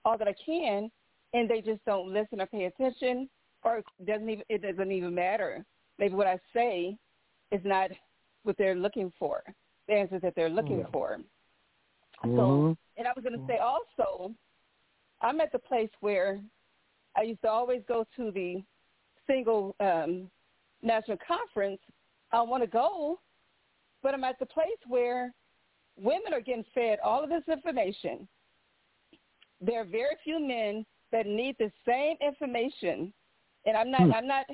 [0.06, 0.90] all that I can,
[1.34, 3.30] and they just don't listen or pay attention,
[3.64, 5.66] or it doesn't even it doesn't even matter.
[6.00, 6.98] Maybe what I say
[7.52, 7.92] is not
[8.44, 9.44] what they're looking for,
[9.88, 10.88] the answers that they're looking Yeah.
[10.92, 11.20] for.
[12.36, 14.34] So, and I was going to say also,
[15.22, 16.40] I'm at the place where
[17.18, 18.64] I used to always go to the
[19.28, 20.30] single um,
[20.82, 21.82] national conference.
[22.32, 23.20] I want to go,
[24.02, 25.34] but I'm at the place where
[26.02, 28.28] women are getting fed all of this information.
[29.62, 33.14] There are very few men that need the same information,
[33.66, 34.02] and I'm not.
[34.04, 34.14] Hmm.
[34.14, 34.46] I'm not.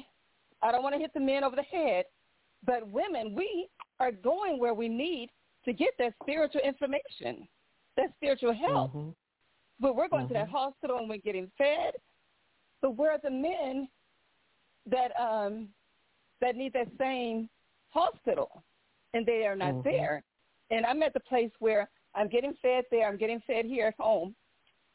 [0.61, 2.05] I don't want to hit the men over the head,
[2.65, 5.29] but women, we are going where we need
[5.65, 7.47] to get that spiritual information,
[7.95, 8.93] that spiritual help.
[8.93, 9.15] Mhm.
[9.79, 10.37] But we're going to Mhm.
[10.37, 11.95] that hospital and we're getting fed.
[12.81, 13.89] But where are the men
[14.85, 15.73] that um
[16.41, 17.49] that need that same
[17.89, 18.63] hospital
[19.13, 19.83] and they are not Mhm.
[19.83, 20.23] there?
[20.71, 23.95] And I'm at the place where I'm getting fed there, I'm getting fed here at
[23.95, 24.35] home.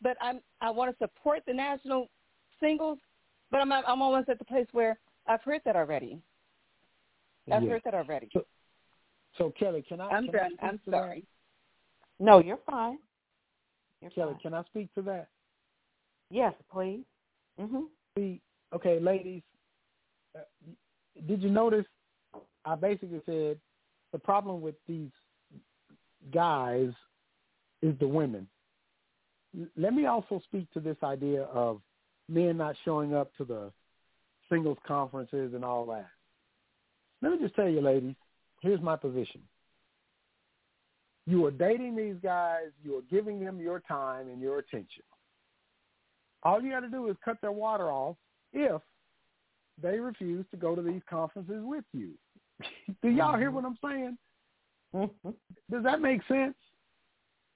[0.00, 2.08] But I'm I want to support the national
[2.60, 2.98] singles,
[3.50, 6.20] but I'm I'm almost at the place where I've heard that already.
[7.52, 7.68] I've Yeah.
[7.70, 8.30] heard that already.
[9.38, 10.08] So Kelli, can I?
[10.10, 10.50] I'm can I done.
[10.52, 10.96] speak I'm to that?
[10.96, 11.24] sorry.
[12.20, 12.98] No, you're fine.
[14.00, 14.40] You're Kelli, fine.
[14.40, 15.28] can I speak to that?
[16.30, 17.04] Yes, please.
[17.58, 17.88] Mhm.
[18.16, 18.40] See,
[18.72, 19.42] okay, ladies,
[20.36, 20.40] uh,
[21.26, 21.86] did you notice?
[22.64, 23.60] I basically said
[24.12, 25.10] the problem with these
[26.32, 26.92] guys
[27.82, 28.48] is the women.
[29.58, 31.82] L- Let me also speak to this idea of
[32.28, 33.72] men not showing up to the
[34.48, 36.08] singles conferences and all that.
[37.22, 38.14] Let me just tell you, ladies,
[38.60, 39.40] here's my position.
[41.26, 45.02] You are dating these guys, you are giving them your time and your attention.
[46.42, 48.16] All you got to do is cut their water off
[48.52, 48.82] if
[49.82, 52.10] they refuse to go to these conferences with you.
[53.02, 54.18] do y'all hear what I'm saying?
[55.70, 56.54] Does that make sense?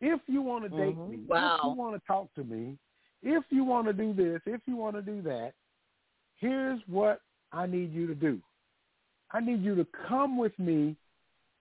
[0.01, 1.09] If you want to date Mhm.
[1.09, 2.79] me, if you want to talk to me,
[3.23, 5.53] if you want to do this, if you want to do that,
[6.37, 7.21] here's what
[7.53, 8.41] I need you to do.
[9.31, 10.97] I need you to come with me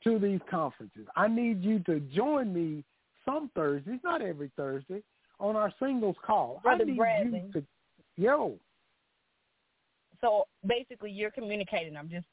[0.03, 1.05] to these conferences.
[1.15, 2.83] I need you to join me
[3.25, 5.03] some Thursdays, not every Thursday,
[5.39, 6.61] on our singles call.
[6.63, 7.43] Brother I need Bradley.
[7.53, 7.67] you to,
[8.15, 8.57] yo,
[10.21, 11.97] So basically, you're communicating.
[11.97, 12.27] I'm just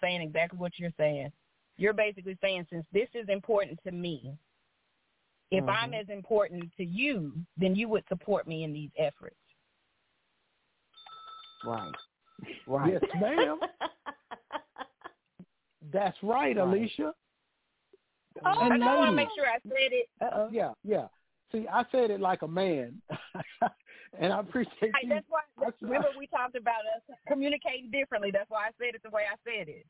[0.00, 1.32] saying exactly what you're saying.
[1.76, 4.32] You're basically saying since this is important to me,
[5.50, 6.00] if I'm Mhm.
[6.00, 9.36] as important to you, then you would support me in these efforts.
[11.64, 11.94] Right.
[12.66, 12.92] Right.
[12.92, 13.58] yes, ma'am.
[15.92, 16.58] That's right, Right.
[16.58, 17.14] Alicia.
[18.44, 20.08] Oh, And I want to make sure I said it.
[20.20, 20.48] Uh-oh.
[20.52, 21.08] Yeah, yeah.
[21.52, 23.00] See, I said it like a man,
[24.18, 25.08] and I appreciate Hey, you.
[25.08, 25.40] that's why.
[25.64, 28.30] I- Remember, we talked about us communicating differently.
[28.32, 29.86] That's why I said it the way I said it.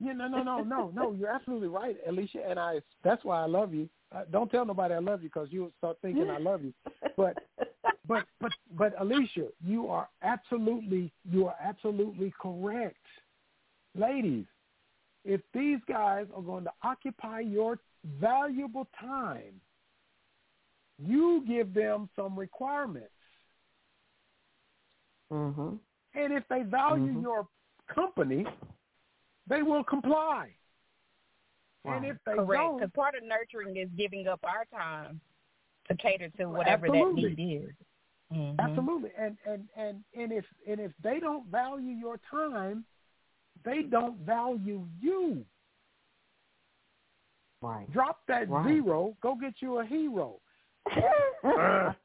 [0.00, 1.12] Yeah, no, no, no, no, no.
[1.12, 2.80] You're absolutely right, Alicia, and I.
[3.02, 3.88] That's why I love you.
[4.14, 6.72] Uh, don't tell nobody I love you because you'll start thinking I love you.
[7.16, 7.36] But,
[8.06, 13.04] but, but, but, Alicia, you are absolutely, you are absolutely correct,
[13.96, 14.46] ladies.
[15.24, 17.80] If these guys are going to occupy your
[18.20, 19.60] valuable time,
[20.98, 23.10] you give them some requirements.
[25.32, 25.78] mhm.
[26.14, 27.22] And if they value Mhm.
[27.22, 27.48] your
[27.88, 28.46] company,
[29.48, 30.50] they will comply.
[31.84, 32.52] And if they Correct.
[32.52, 35.20] don't, Because part of nurturing is giving up our time
[35.88, 37.30] to cater to whatever Absolutely.
[37.30, 37.74] that need is.
[38.30, 38.58] Mhm.
[38.58, 39.10] absolutely.
[39.16, 42.84] And and and and if and if they don't value your time,
[43.64, 45.46] they don't value you.
[47.62, 47.90] Right.
[47.90, 48.66] Drop that Right.
[48.66, 49.16] zero.
[49.20, 50.40] Go get you a hero.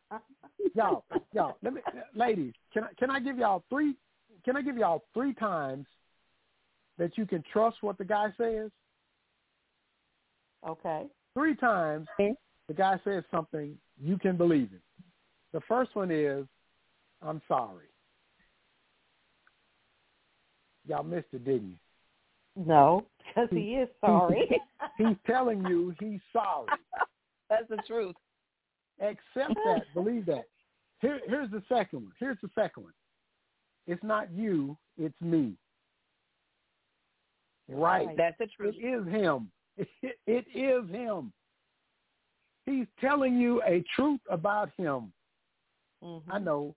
[0.73, 1.57] y'all, y'all.
[1.61, 1.81] Let me,
[2.13, 2.53] ladies.
[2.71, 3.97] Can I can I give y'all three?
[4.45, 5.87] Can I give y'all three times
[6.97, 8.69] that you can trust what the guy says?
[10.67, 11.03] okay.
[11.33, 14.81] three times the guy says something you can believe it.
[15.51, 16.45] The first one is,
[17.21, 17.87] I'm sorry.
[20.87, 21.75] Y'all missed it, didn't you?
[22.55, 24.61] No, because he is sorry.
[24.97, 26.67] He's telling you he's sorry.
[27.49, 28.15] That's the truth.
[29.01, 29.81] Accept that.
[29.93, 30.43] Believe that.
[30.99, 32.11] Here, here's the second one.
[32.19, 32.93] Here's the second one.
[33.87, 35.55] It's not you, it's me.
[37.69, 38.09] Right.
[38.17, 38.75] That's the truth.
[38.77, 39.49] It is him.
[39.77, 39.87] It,
[40.27, 41.31] it is him.
[42.65, 45.11] He's telling you a truth about him.
[46.03, 46.21] Mhm.
[46.29, 46.75] I know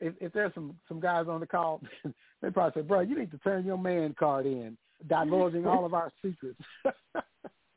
[0.00, 1.80] if, if there's some some guys on the call,
[2.42, 4.76] they probably say, "Bro, you need to turn your man card in,
[5.08, 6.60] divulging all of our secrets."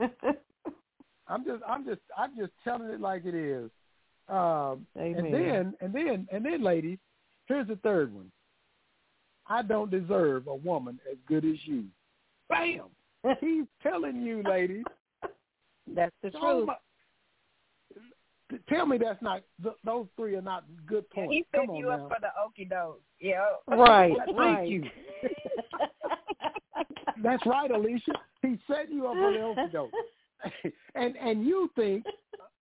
[1.27, 3.69] I'm just, I'm just, I'm just telling it like it is.
[4.27, 6.97] Um, and then, and then, and then, ladies,
[7.47, 8.31] here's the third one.
[9.47, 11.85] I don't deserve a woman as good as you.
[12.49, 12.81] Bam!
[13.39, 14.83] He's telling you, ladies.
[15.95, 16.67] That's the so truth.
[16.67, 16.73] mu-
[18.67, 21.31] Tell me that's not th- those three are not good points.
[21.31, 21.91] He Come set on you now.
[21.91, 22.99] up for the okey doke.
[23.19, 23.45] Yeah.
[23.67, 24.15] right.
[24.25, 24.67] Thank right.
[24.67, 24.83] you.
[27.23, 28.13] That's right, Alicia.
[28.41, 29.91] He set you up for the okey doke.
[30.95, 32.05] and and you think,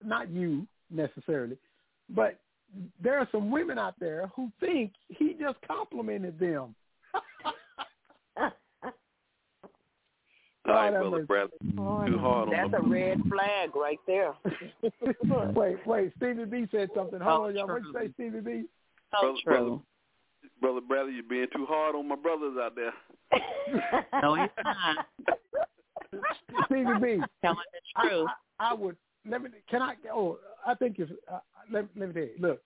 [0.04, 1.56] not you necessarily,
[2.10, 2.38] but
[3.02, 6.74] there are some women out there who think he just complimented them.
[10.68, 11.26] All right, Lord brother mercy.
[11.26, 12.10] Bradley.
[12.12, 14.34] Too hard That's my a red flag right there.
[15.54, 16.12] wait, wait.
[16.16, 17.20] Stevie B said something.
[17.20, 17.66] Hold Oh, on, y'all.
[17.68, 17.92] What true.
[17.92, 18.62] you say, Stevie B?
[19.12, 19.52] So brother, true.
[19.54, 19.80] brother,
[20.60, 22.92] brother Bradley, you're being too hard on my brothers out there.
[24.22, 25.06] No, he's not.
[26.66, 27.22] Stevie B.
[27.42, 28.28] Telling the I, truth.
[28.58, 28.96] I, I would
[29.28, 29.50] let me.
[29.70, 29.94] Can I?
[30.12, 31.38] Oh, I think if uh,
[31.70, 32.30] let, let me tell you.
[32.40, 32.60] Look,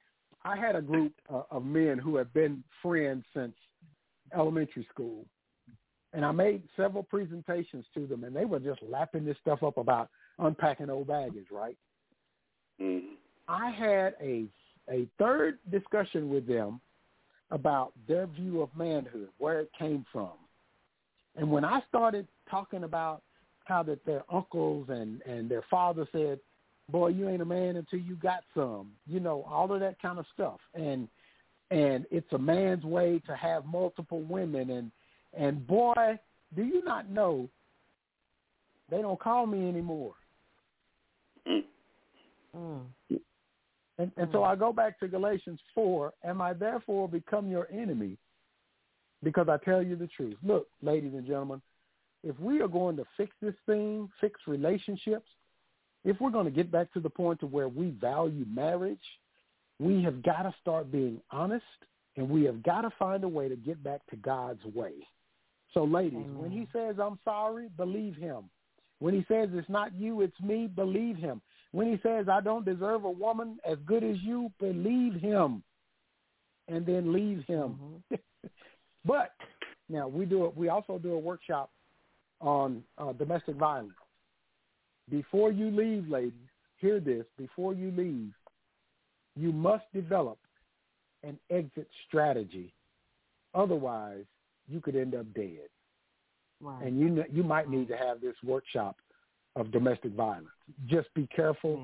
[0.44, 3.54] I had a group uh, of men who have been friends since
[4.34, 5.24] elementary school,
[6.12, 9.78] and I made several presentations to them, and they were just lapping this stuff up
[9.78, 11.46] about unpacking old baggage.
[11.50, 11.76] Right?
[12.80, 13.02] Mm.
[13.48, 14.46] I had a
[14.90, 16.80] a third discussion with them
[17.50, 20.32] about their view of manhood, where it came from.
[21.36, 23.22] And when I started talking about
[23.64, 26.40] how that their uncles and and their father said,
[26.88, 30.18] "Boy, you ain't a man until you got some," you know, all of that kind
[30.18, 31.08] of stuff, and
[31.70, 34.90] and it's a man's way to have multiple women, and
[35.34, 36.18] and boy,
[36.54, 37.48] do you not know?
[38.90, 40.14] They don't call me anymore.
[41.48, 41.62] Mm.
[42.56, 42.80] Mm.
[43.98, 46.12] And, and so I go back to Galatians 4.
[46.24, 48.16] Am I therefore become your enemy
[49.22, 50.36] because I tell you the truth?
[50.42, 51.62] Look, ladies and gentlemen,
[52.24, 55.26] if we are going to fix this thing, fix relationships,
[56.04, 58.98] if we're going to get back to the point to where we value marriage,
[59.78, 61.64] we have got to start being honest
[62.16, 64.92] and we have got to find a way to get back to God's way.
[65.74, 68.50] So ladies, when he says I'm sorry, believe him.
[68.98, 71.40] When he says it's not you, it's me, believe him.
[71.72, 75.62] When he says I don't deserve a woman as good as you, believe him.
[76.68, 78.02] And then leave him.
[78.12, 78.48] Mm-hmm.
[79.04, 79.32] but
[79.88, 80.56] now we do it.
[80.56, 81.70] We also do a workshop
[82.40, 83.92] on uh, domestic violence.
[85.10, 86.32] Before you leave, ladies,
[86.78, 87.24] hear this.
[87.36, 88.32] Before you leave,
[89.36, 90.38] you must develop
[91.22, 92.72] an exit strategy.
[93.54, 94.24] Otherwise,
[94.72, 95.68] you could end up dead.
[96.60, 96.86] Right.
[96.86, 98.96] And you you might need to have this workshop
[99.56, 100.46] of domestic violence.
[100.86, 101.82] Just be careful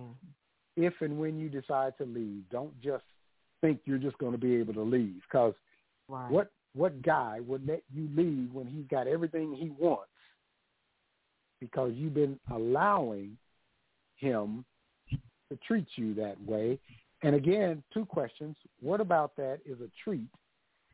[0.77, 2.43] if and when you decide to leave.
[2.51, 3.05] Don't just
[3.61, 5.55] think you're just going to be able to leave because
[6.09, 6.31] right.
[6.31, 10.11] what what guy would let you leave when he's got everything he wants
[11.61, 13.37] because you've been allowing
[14.17, 14.65] him
[15.51, 16.79] to treat you that way.
[17.23, 18.57] And again, two questions.
[18.81, 20.29] What about that is a treat?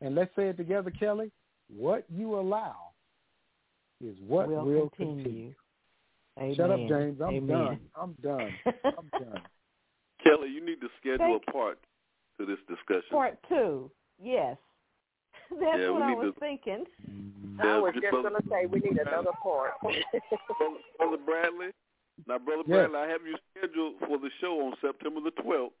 [0.01, 1.31] And let's say it together, Kelli.
[1.69, 2.75] What you allow
[4.03, 5.23] is what will, will continue.
[5.23, 5.53] continue.
[6.37, 6.55] Amen.
[6.55, 7.21] Shut up, James.
[7.21, 7.47] I'm Amen.
[7.47, 7.79] done.
[7.95, 8.53] I'm done.
[8.85, 9.41] I'm done.
[10.25, 11.79] Kelli, you need to schedule Thank a part
[12.39, 13.09] to this discussion.
[13.11, 13.89] Part two.
[14.21, 14.57] Yes.
[15.49, 16.85] That's yeah, what I was to, thinking.
[17.61, 19.71] I was just going to say we need another part.
[20.97, 21.67] Brother Bradley,
[22.27, 22.89] now, Brother yes.
[22.89, 25.71] Bradley, I have you scheduled for the show on September the 12th.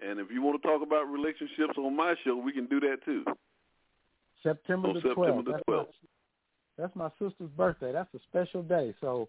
[0.00, 3.04] And if you want to talk about relationships on my show, we can do that
[3.04, 3.24] too.
[4.42, 5.44] September on the September 12th.
[5.44, 5.86] The 12th.
[6.78, 7.92] That's, my, that's my sister's birthday.
[7.92, 8.94] That's a special day.
[9.00, 9.28] So,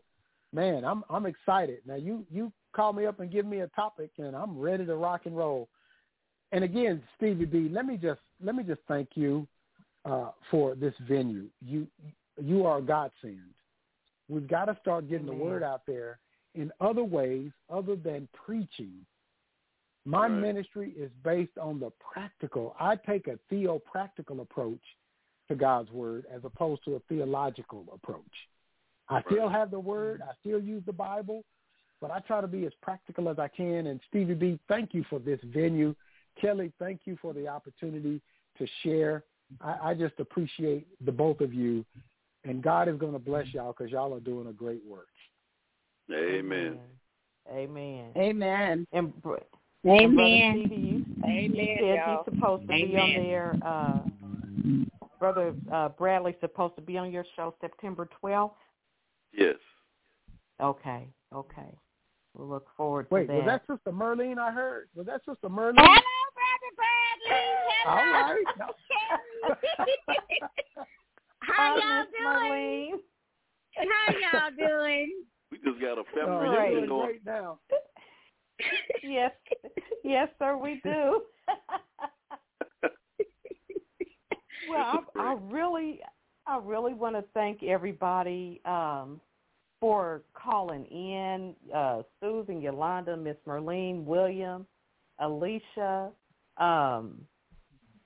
[0.53, 1.79] man, I'm I'm excited.
[1.85, 4.95] Now you you call me up and give me a topic, and I'm ready to
[4.95, 5.69] rock and roll.
[6.51, 9.47] And again, Stevie B, let me just let me just thank you
[10.05, 11.47] uh, for this venue.
[11.65, 11.87] You
[12.41, 13.39] you are a godsend.
[14.29, 15.37] We've got to start getting Amen.
[15.37, 16.19] the word out there
[16.55, 18.93] in other ways other than preaching.
[20.05, 20.31] My right.
[20.31, 22.75] ministry is based on the practical.
[22.79, 24.81] I take a theopractical approach
[25.47, 28.21] to God's word as opposed to a theological approach.
[29.09, 29.25] I right.
[29.29, 30.21] still have the word.
[30.21, 31.43] I still use the Bible,
[32.01, 33.87] but I try to be as practical as I can.
[33.87, 35.95] And Stevie B, thank you for this venue.
[36.41, 38.21] Kelli, thank you for the opportunity
[38.57, 39.23] to share.
[39.61, 41.85] I, I just appreciate the both of you,
[42.43, 45.07] and God is going to bless y'all because y'all are doing a great work.
[46.11, 46.79] Amen.
[47.51, 48.11] Amen.
[48.15, 48.87] Amen.
[48.93, 49.13] And, Amen.
[49.19, 49.43] and Brother
[49.83, 52.23] Stevie, you, Amen, you said y'all.
[52.25, 52.89] he's supposed to Amen.
[52.89, 53.55] be on there.
[53.65, 53.99] Uh,
[55.23, 58.51] Brother uh, Bradley's supposed to be on your show September 12th.
[59.31, 59.55] Yes.
[60.61, 61.07] Okay.
[61.33, 61.77] Okay.
[62.33, 63.35] We'll look forward Wait, to that.
[63.37, 64.89] was that Sister Merlene I heard?
[64.97, 65.75] Was that Sister Merlene?
[65.77, 65.95] Hello,
[66.35, 67.39] Brother Bradley.
[67.85, 67.95] Hello.
[67.95, 68.43] All right.
[71.39, 72.51] How Hi, y'all doing?
[72.51, 72.99] Marlene.
[73.77, 75.23] How y'all doing?
[75.51, 76.85] We just got a family right.
[76.85, 77.05] going.
[77.05, 77.59] great now.
[79.03, 79.31] yes,
[80.03, 81.21] yes, sir, we do.
[84.69, 85.99] Well, I, I really,
[86.47, 89.19] I really want to thank everybody um,
[89.79, 91.55] for calling in.
[91.73, 94.65] Uh, Susan, Yolanda, Miss Merlene, William,
[95.19, 96.09] Alicia.
[96.57, 97.21] Um,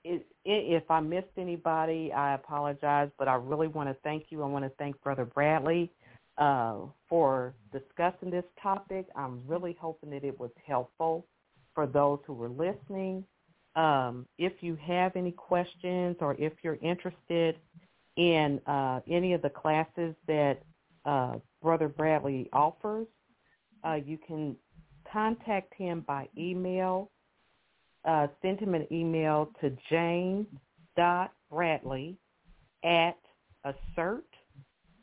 [0.03, 4.41] it, it, if I missed anybody, I apologize, but I really want to thank you.
[4.43, 5.91] I want to thank Brother Bradley
[6.37, 6.77] uh,
[7.09, 9.07] for discussing this topic.
[9.15, 11.25] I'm really hoping that it was helpful
[11.73, 13.23] for those who were listening.
[13.77, 17.57] Um, if you have any questions or if you're interested
[18.17, 20.61] in uh, any of the classes that
[21.05, 23.07] uh, Brother Bradley offers,
[23.85, 24.55] uh, you can
[25.11, 27.11] contact him by email.
[28.03, 32.17] Uh, send him an email to james.bradley
[32.83, 33.17] at
[33.63, 34.25] assert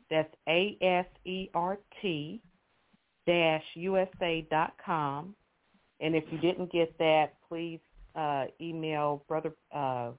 [0.09, 2.41] that's A-S-E-R-T
[3.27, 5.35] dash USA dot com.
[5.99, 7.79] And if you didn't get that, please
[8.15, 10.11] uh, email Brother uh,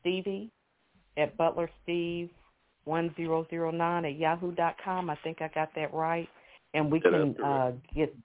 [0.00, 0.50] Stevie
[1.16, 5.10] at butlersteve1009 at yahoo dot com.
[5.10, 6.28] I think I got that right.
[6.74, 8.16] And we can uh, get,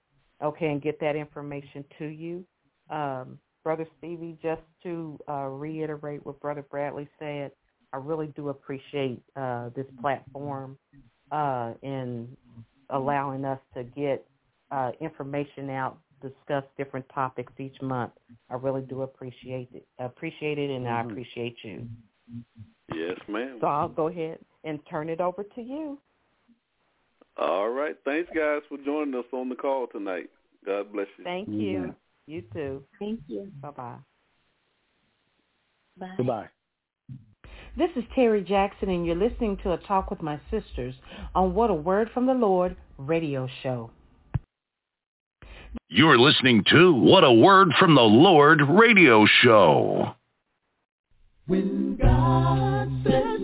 [0.42, 2.46] okay, and get that information to you.
[2.88, 7.52] Um, Brother Stevie, just to uh, reiterate what Brother Bradley said,
[7.92, 10.78] I really do appreciate uh, this platform
[11.30, 12.34] uh, in
[12.90, 14.24] allowing us to get
[14.70, 18.12] uh, information out, discuss different topics each month.
[18.50, 19.86] I really do appreciate it.
[19.98, 21.10] Appreciate it, and I Mhm.
[21.10, 21.88] appreciate you.
[22.94, 23.58] Yes, ma'am.
[23.60, 25.98] So I'll go ahead and turn it over to you.
[27.36, 27.96] All right.
[28.04, 30.30] Thanks, guys, for joining us on the call tonight.
[30.64, 31.24] God bless you.
[31.24, 31.94] Thank you.
[32.26, 32.84] You too.
[32.98, 33.52] Thank you.
[33.62, 33.98] Bye-bye.
[35.96, 36.14] Bye.
[36.16, 36.48] Goodbye.
[37.76, 40.94] This is Terry Jackson, and you're listening to A Talk with My Sisters
[41.34, 43.90] on What a Word from the Lord radio show.
[45.88, 50.14] You're listening to What a Word from the Lord radio show.
[51.46, 53.37] When God says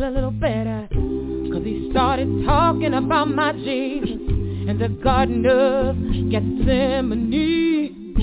[0.00, 0.88] feel a little better.
[0.90, 4.20] Cause he started talking about my Jesus.
[4.68, 5.96] And the garden of
[6.30, 8.14] Gethsemane.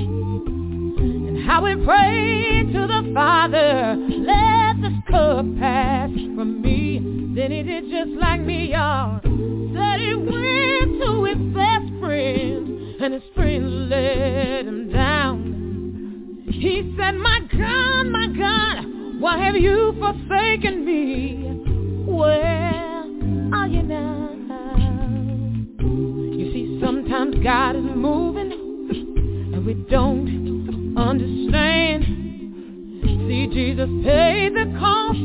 [1.28, 7.00] And how he prayed to the Father, let this cup pass from me.
[7.36, 9.20] Then he did just like me, y'all.
[9.22, 13.02] Said he went to his best friend.
[13.02, 16.44] And his friends let him down.
[16.50, 19.20] He said, my God, my God.
[19.20, 21.57] Why have you forsaken me?
[22.18, 23.04] where
[23.54, 24.30] are you now?
[25.80, 28.52] You see, sometimes God is moving
[29.54, 32.06] and we don't understand.
[33.04, 35.20] See, Jesus paid the cost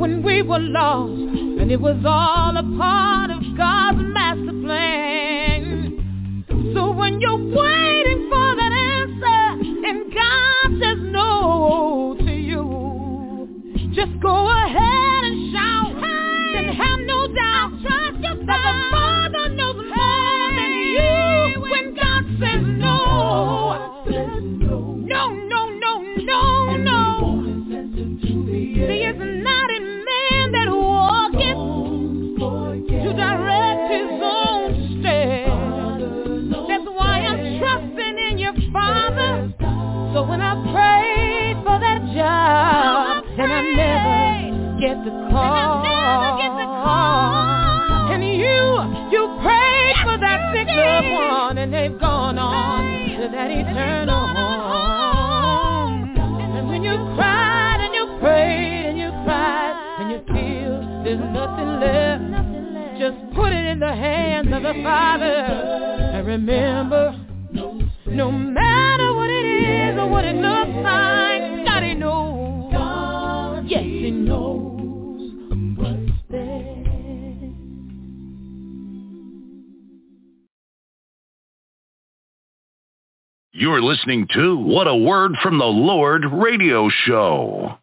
[0.00, 6.42] when we were lost, and it was all a part of God's master plan.
[6.74, 14.34] So when you're waiting for that answer, and God says no to you, just go
[64.82, 65.26] Father.
[65.26, 67.18] And remember,
[68.06, 73.64] no matter what it is or what it looks like, God He knows.
[73.68, 74.72] Yes, He knows.
[83.54, 87.78] You're listening to What a Word from the Lord radio show.